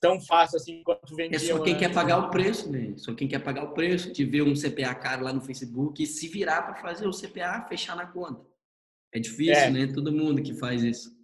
[0.00, 1.36] tão fácil assim quanto vendia.
[1.36, 1.78] É só quem né?
[1.78, 2.92] quer pagar o preço, né?
[2.96, 6.06] Só quem quer pagar o preço de ver um CPA caro lá no Facebook e
[6.06, 8.44] se virar para fazer o CPA fechar na conta.
[9.14, 9.70] É difícil, é.
[9.70, 9.86] né?
[9.86, 11.15] Todo mundo que faz isso.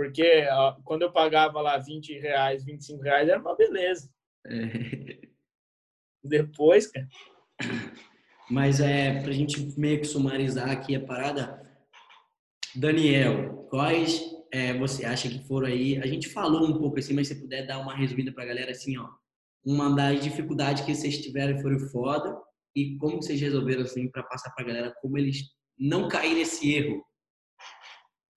[0.00, 4.10] Porque ó, quando eu pagava lá 20 reais, 25 reais, era uma beleza.
[4.46, 5.28] É.
[6.24, 7.06] Depois, cara.
[8.50, 11.70] Mas é para a gente meio que sumarizar aqui a parada.
[12.74, 15.98] Daniel, quais é, você acha que foram aí?
[15.98, 18.70] A gente falou um pouco assim, mas se puder dar uma resumida para a galera
[18.70, 19.06] assim, ó.
[19.62, 22.34] Uma das dificuldades que vocês tiveram foi foda
[22.74, 25.42] e como vocês resolveram assim para passar para a galera como eles
[25.78, 27.04] não caírem nesse erro.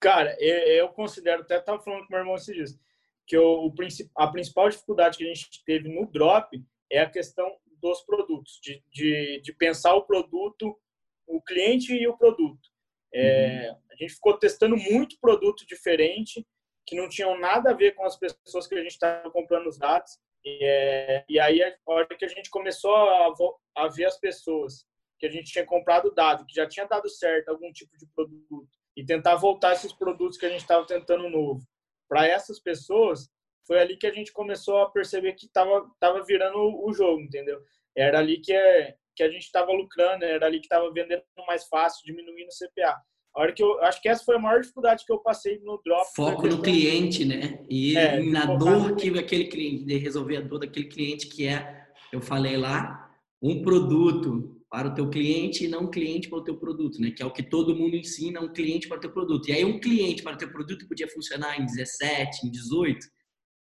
[0.03, 2.79] Cara, eu considero até estava falando com meu irmão esses dias
[3.25, 3.73] que o,
[4.17, 7.49] a principal dificuldade que a gente teve no drop é a questão
[7.81, 10.77] dos produtos, de, de, de pensar o produto,
[11.25, 12.69] o cliente e o produto.
[13.13, 13.77] É, uhum.
[13.91, 16.45] A gente ficou testando muito produto diferente,
[16.85, 19.77] que não tinham nada a ver com as pessoas que a gente estava comprando os
[19.77, 20.19] dados.
[20.43, 23.33] E, é, e aí, a hora que a gente começou a,
[23.77, 24.85] a ver as pessoas
[25.17, 28.82] que a gente tinha comprado dado, que já tinha dado certo algum tipo de produto,
[28.95, 31.61] e tentar voltar esses produtos que a gente estava tentando novo
[32.07, 33.29] para essas pessoas,
[33.65, 37.59] foi ali que a gente começou a perceber que estava tava virando o jogo, entendeu?
[37.95, 41.67] Era ali que, é, que a gente estava lucrando, era ali que estava vendendo mais
[41.67, 43.01] fácil, diminuindo o CPA.
[43.35, 45.81] A hora que eu acho que essa foi a maior dificuldade que eu passei no
[45.83, 46.05] drop.
[46.15, 47.65] Foco no cliente, né?
[47.67, 51.87] E é, na dor que aquele cliente, de resolver a dor daquele cliente que é,
[52.11, 56.57] eu falei lá, um produto para o teu cliente e não cliente para o teu
[56.57, 57.11] produto, né?
[57.11, 59.47] Que é o que todo mundo ensina, um cliente para o teu produto.
[59.47, 63.05] E aí um cliente para o teu produto podia funcionar em 17, em 18,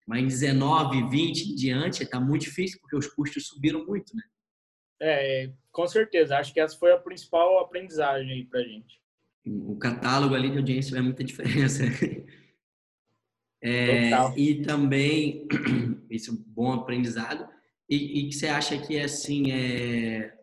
[0.08, 4.24] mas em 19, 20 em diante está muito difícil porque os custos subiram muito, né?
[5.00, 6.40] É, com certeza.
[6.40, 9.00] Acho que essa foi a principal aprendizagem aí para gente
[9.46, 11.84] o catálogo ali de audiência faz muita diferença.
[13.62, 15.48] É, e também,
[16.10, 17.48] isso é um bom aprendizado.
[17.88, 20.35] E, e que você acha que, assim, é,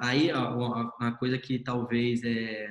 [0.00, 2.68] aí a, coisa que talvez é,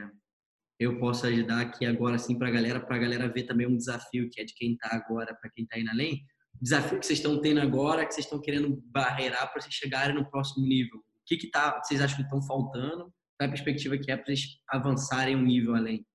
[0.79, 3.77] eu possa ajudar aqui agora, assim, para a galera, para a galera ver também um
[3.77, 6.23] desafio que é de quem está agora, para quem está indo além,
[6.61, 10.29] desafio que vocês estão tendo agora, que vocês estão querendo barreirar para vocês chegarem no
[10.29, 10.97] próximo nível.
[10.97, 14.59] O que que tá, vocês acham que estão faltando a perspectiva que é para eles
[14.69, 16.05] avançarem um nível além?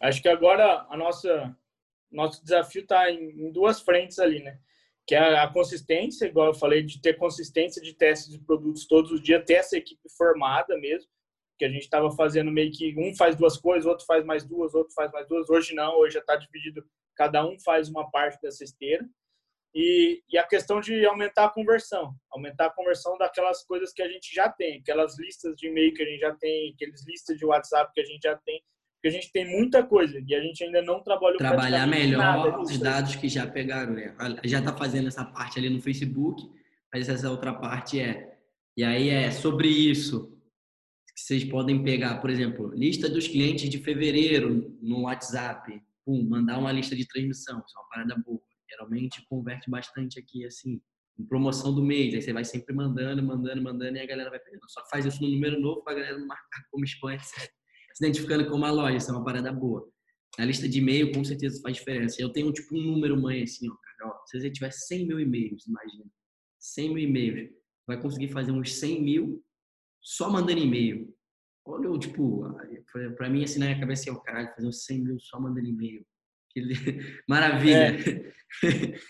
[0.00, 1.56] Acho que agora a nossa
[2.10, 4.58] nosso desafio está em, duas frentes ali, né?
[5.06, 9.10] Que é a, consistência, igual eu falei, de ter consistência de testes de produtos todos
[9.10, 11.08] os dias, ter essa equipe formada mesmo,
[11.58, 14.74] que a gente estava fazendo meio que um faz duas coisas, outro faz mais duas,
[14.74, 15.50] outro faz mais duas.
[15.50, 16.84] Hoje não, hoje já está dividido,
[17.14, 19.06] cada um faz uma parte dessa esteira.
[19.74, 24.08] E, e, a questão de aumentar a conversão, aumentar a conversão daquelas coisas que a
[24.08, 27.44] gente já tem, aquelas listas de e-mail que a gente já tem, aquelas listas de
[27.44, 28.60] WhatsApp que a gente já tem,
[29.00, 32.78] porque a gente tem muita coisa e a gente ainda não trabalhou trabalhar melhor os
[32.78, 34.14] dados que já pegaram, né?
[34.44, 36.46] Já está fazendo essa parte ali no Facebook,
[36.92, 38.36] mas essa outra parte é
[38.76, 40.38] e aí é sobre isso
[41.14, 46.58] que vocês podem pegar, por exemplo, lista dos clientes de fevereiro no WhatsApp, pum, mandar
[46.58, 48.40] uma lista de transmissão, isso é uma parada boa
[48.70, 50.80] Geralmente converte bastante aqui, assim,
[51.18, 52.14] em promoção do mês.
[52.14, 54.62] Aí você vai sempre mandando, mandando, mandando e a galera vai pegando.
[54.68, 57.18] Só faz isso no número novo para a galera não marcar como spam,
[58.00, 58.96] se identificando com uma loja.
[58.96, 59.86] Isso é uma parada boa.
[60.38, 62.20] A lista de e-mail com certeza faz diferença.
[62.20, 65.20] Eu tenho tipo um número mãe assim, ó, cara, ó, se você tiver 100 mil
[65.20, 66.04] e-mails, imagina,
[66.58, 67.50] 100 mil e-mails,
[67.86, 69.44] vai conseguir fazer uns 100 mil
[70.00, 71.14] só mandando e-mail.
[71.66, 72.42] Olha, eu, tipo,
[73.16, 75.68] para mim assim na minha cabeça é o caralho, fazer uns 100 mil só mandando
[75.68, 76.06] e-mail.
[77.28, 77.96] Maravilha.
[78.64, 79.00] É.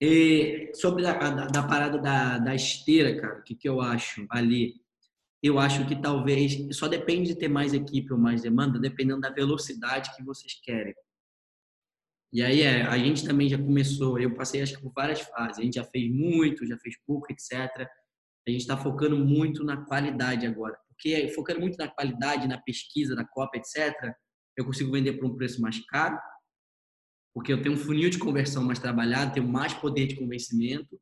[0.00, 4.26] e sobre a, da, da, parada da, da esteira, cara, o que, que eu acho
[4.30, 4.74] ali?
[5.44, 9.28] Eu acho que talvez só depende de ter mais equipe ou mais demanda, dependendo da
[9.28, 10.94] velocidade que vocês querem.
[12.32, 15.58] E aí é, a gente também já começou, eu passei acho que por várias fases,
[15.58, 17.52] a gente já fez muito, já fez pouco, etc.
[17.52, 23.14] A gente está focando muito na qualidade agora, porque focando muito na qualidade, na pesquisa,
[23.14, 24.14] na cópia, etc.
[24.56, 26.18] Eu consigo vender por um preço mais caro,
[27.34, 30.98] porque eu tenho um funil de conversão mais trabalhado, tenho mais poder de convencimento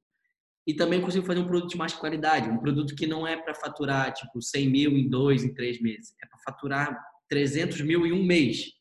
[0.66, 3.54] e também consigo fazer um produto de mais qualidade, um produto que não é para
[3.54, 6.96] faturar tipo 100 mil em dois, em três meses, é para faturar
[7.28, 8.72] 300 mil em um mês.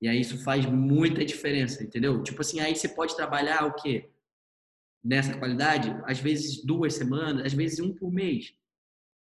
[0.00, 2.22] E aí isso faz muita diferença, entendeu?
[2.22, 4.10] Tipo assim, aí você pode trabalhar o quê?
[5.02, 8.52] Nessa qualidade, às vezes duas semanas, às vezes um por mês.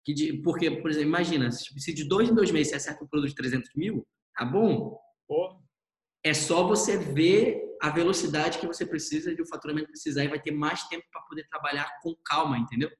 [0.04, 3.08] Que de, porque, por exemplo, imagina, se de dois em dois meses você acerta um
[3.08, 4.98] produto de 300 mil, tá bom?
[5.26, 5.58] Porra.
[6.22, 10.40] É só você ver a velocidade que você precisa de o faturamento precisar e vai
[10.40, 12.90] ter mais tempo para poder trabalhar com calma, entendeu?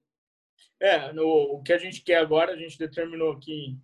[0.81, 3.79] É, no, o que a gente quer agora, a gente determinou aqui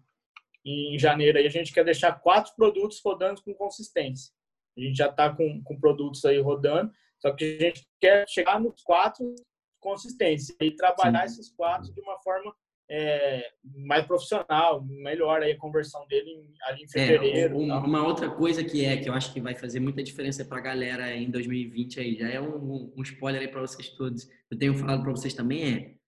[0.64, 4.32] em, em janeiro, aí a gente quer deixar quatro produtos rodando com consistência.
[4.76, 8.60] A gente já está com, com produtos aí rodando, só que a gente quer chegar
[8.60, 9.34] nos quatro
[9.80, 11.40] consistência e trabalhar Sim.
[11.40, 12.54] esses quatro de uma forma
[12.90, 13.50] é,
[13.86, 17.54] mais profissional, melhor aí a conversão dele ali em é, fevereiro.
[17.54, 20.44] É, uma, uma, outra coisa que é que eu acho que vai fazer muita diferença
[20.44, 24.28] para a galera em 2020 aí, já é um, um spoiler aí para vocês todos.
[24.50, 26.02] Eu tenho falado para vocês também é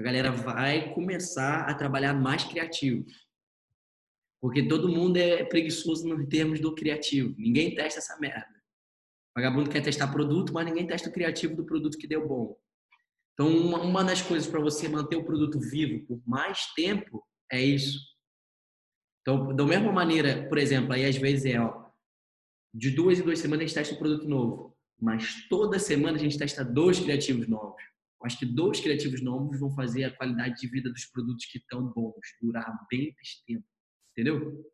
[0.00, 3.04] a galera vai começar a trabalhar mais criativo.
[4.40, 7.34] Porque todo mundo é preguiçoso em termos do criativo.
[7.36, 8.48] Ninguém testa essa merda.
[9.36, 12.56] O vagabundo quer testar produto, mas ninguém testa o criativo do produto que deu bom.
[13.34, 17.60] Então, uma, uma das coisas para você manter o produto vivo por mais tempo é
[17.60, 17.98] isso.
[19.22, 21.90] Então, da mesma maneira, por exemplo, aí às vezes é, ó,
[22.74, 26.20] de duas em duas semanas a gente testa um produto novo, mas toda semana a
[26.20, 27.82] gente testa dois criativos novos.
[28.20, 31.58] Eu acho que dois criativos novos vão fazer a qualidade de vida dos produtos que
[31.58, 33.64] estão bons durar bem mais tempo.
[34.12, 34.64] Entendeu?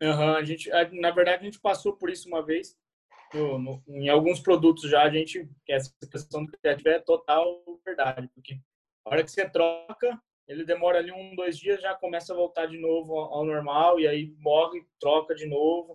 [0.00, 0.68] Uhum, a gente,
[1.00, 2.76] na verdade, a gente passou por isso uma vez
[3.34, 8.28] no, no, em alguns produtos já a gente essa questão do criativo é total verdade,
[8.34, 8.58] porque
[9.04, 12.66] a hora que você troca, ele demora ali um, dois dias, já começa a voltar
[12.66, 15.92] de novo ao normal e aí morre, troca de novo.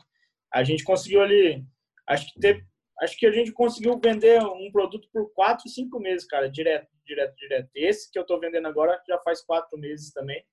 [0.53, 1.63] A gente conseguiu ali,
[2.07, 2.65] acho que
[2.99, 7.35] acho que a gente conseguiu vender um produto por quatro, cinco meses, cara, direto, direto,
[7.35, 7.69] direto.
[7.75, 10.43] Esse que eu tô vendendo agora já faz quatro meses também.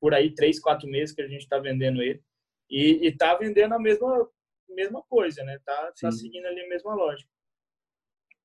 [0.00, 2.22] por aí três, quatro meses que a gente está vendendo ele.
[2.70, 4.28] E, está vendendo a mesma,
[4.74, 5.58] mesma coisa, né?
[5.64, 7.30] Tá, tá seguindo ali a mesma lógica.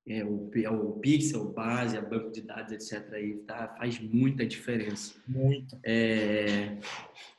[0.06, 3.10] É, o, é o Pixel, base, a banco de dados, etc.
[3.14, 5.14] Aí, tá, faz muita diferença.
[5.26, 5.78] Muito.
[5.82, 6.76] É,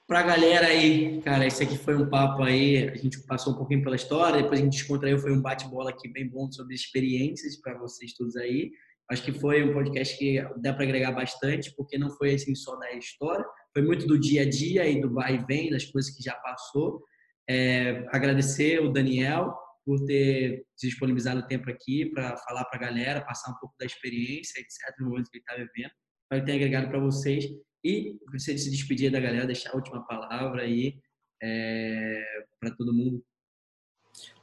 [0.07, 3.83] pra galera aí, cara, esse aqui foi um papo aí, a gente passou um pouquinho
[3.83, 7.77] pela história, depois a gente descontraiu, foi um bate-bola aqui bem bom sobre experiências para
[7.77, 8.71] vocês todos aí.
[9.11, 12.75] Acho que foi um podcast que dá para agregar bastante, porque não foi assim só
[12.77, 16.11] da história, foi muito do dia a dia e do vai e vem, das coisas
[16.15, 17.03] que já passou.
[17.47, 23.51] É, agradecer o Daniel por ter disponibilizado tempo aqui para falar para a galera, passar
[23.51, 25.91] um pouco da experiência, etc., no momento que ele está vivendo.
[26.31, 27.45] Que tenha agregado para vocês.
[27.83, 30.99] E você se despedir da galera, deixar a última palavra aí
[31.41, 32.23] é,
[32.59, 33.23] para todo mundo.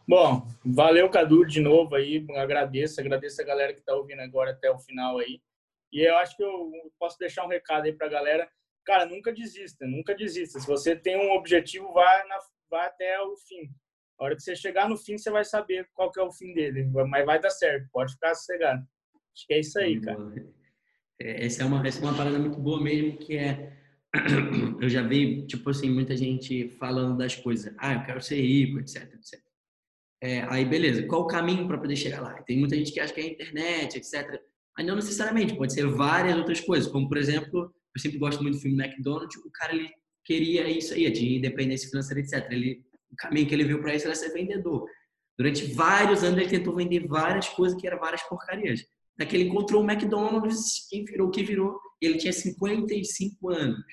[0.07, 2.24] Bom, valeu, Cadu, de novo aí.
[2.36, 5.40] Agradeço, agradeço a galera que está ouvindo agora até o final aí.
[5.92, 8.50] E eu acho que eu posso deixar um recado aí para a galera.
[8.84, 10.59] Cara, nunca desista, nunca desista.
[10.59, 12.38] Se você tem um objetivo, vá, na,
[12.72, 13.70] vá até o fim.
[14.18, 16.54] A hora que você chegar no fim, você vai saber qual que é o fim
[16.54, 16.88] dele.
[17.08, 18.82] Mas vai dar certo, pode ficar sossegado.
[19.34, 20.18] Acho que é isso aí, cara.
[21.20, 23.78] É, essa é uma, essa é uma parada muito boa mesmo, que é...
[24.80, 27.74] Eu já vi, tipo assim, muita gente falando das coisas.
[27.78, 29.40] Ah, eu quero ser rico, etc, etc.
[30.22, 32.42] É, aí, beleza, qual o caminho para poder chegar lá?
[32.42, 34.38] Tem muita gente que acha que é internet, etc.
[34.76, 38.56] Mas não necessariamente, pode ser várias outras coisas, como, por exemplo, eu sempre gosto muito
[38.56, 39.90] do filme McDonald's, o cara, ele
[40.24, 42.50] queria isso aí, de independência financeira, etc.
[42.50, 44.86] Ele, o caminho que ele viu para isso era ser vendedor.
[45.38, 48.84] Durante vários anos ele tentou vender várias coisas que eram várias porcarias.
[49.16, 53.84] Daqui ele encontrou o McDonald's, que virou o que virou, ele tinha 55 anos.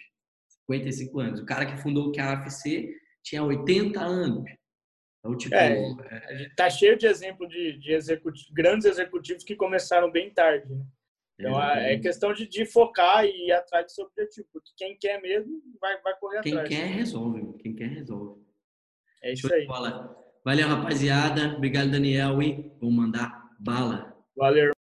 [0.70, 1.40] 55 anos.
[1.42, 2.90] O cara que fundou o KFC
[3.24, 4.44] tinha 80 anos.
[5.20, 5.74] Então, tipo, é,
[6.10, 7.98] é, tá cheio de exemplo de, de
[8.54, 10.74] grandes executivos que começaram bem tarde.
[10.74, 10.86] Né?
[11.40, 15.22] Então é questão de, de, focar e ir atrás do seu objetivo, porque quem quer
[15.22, 16.68] mesmo vai, vai correr quem atrás.
[16.68, 18.42] Quem quer resolve, quem quer resolve.
[19.24, 19.66] É isso aí.
[20.44, 21.56] Valeu, rapaziada.
[21.56, 22.42] Obrigado, Daniel.
[22.42, 24.18] E vou mandar bala.
[24.36, 24.72] Valeu.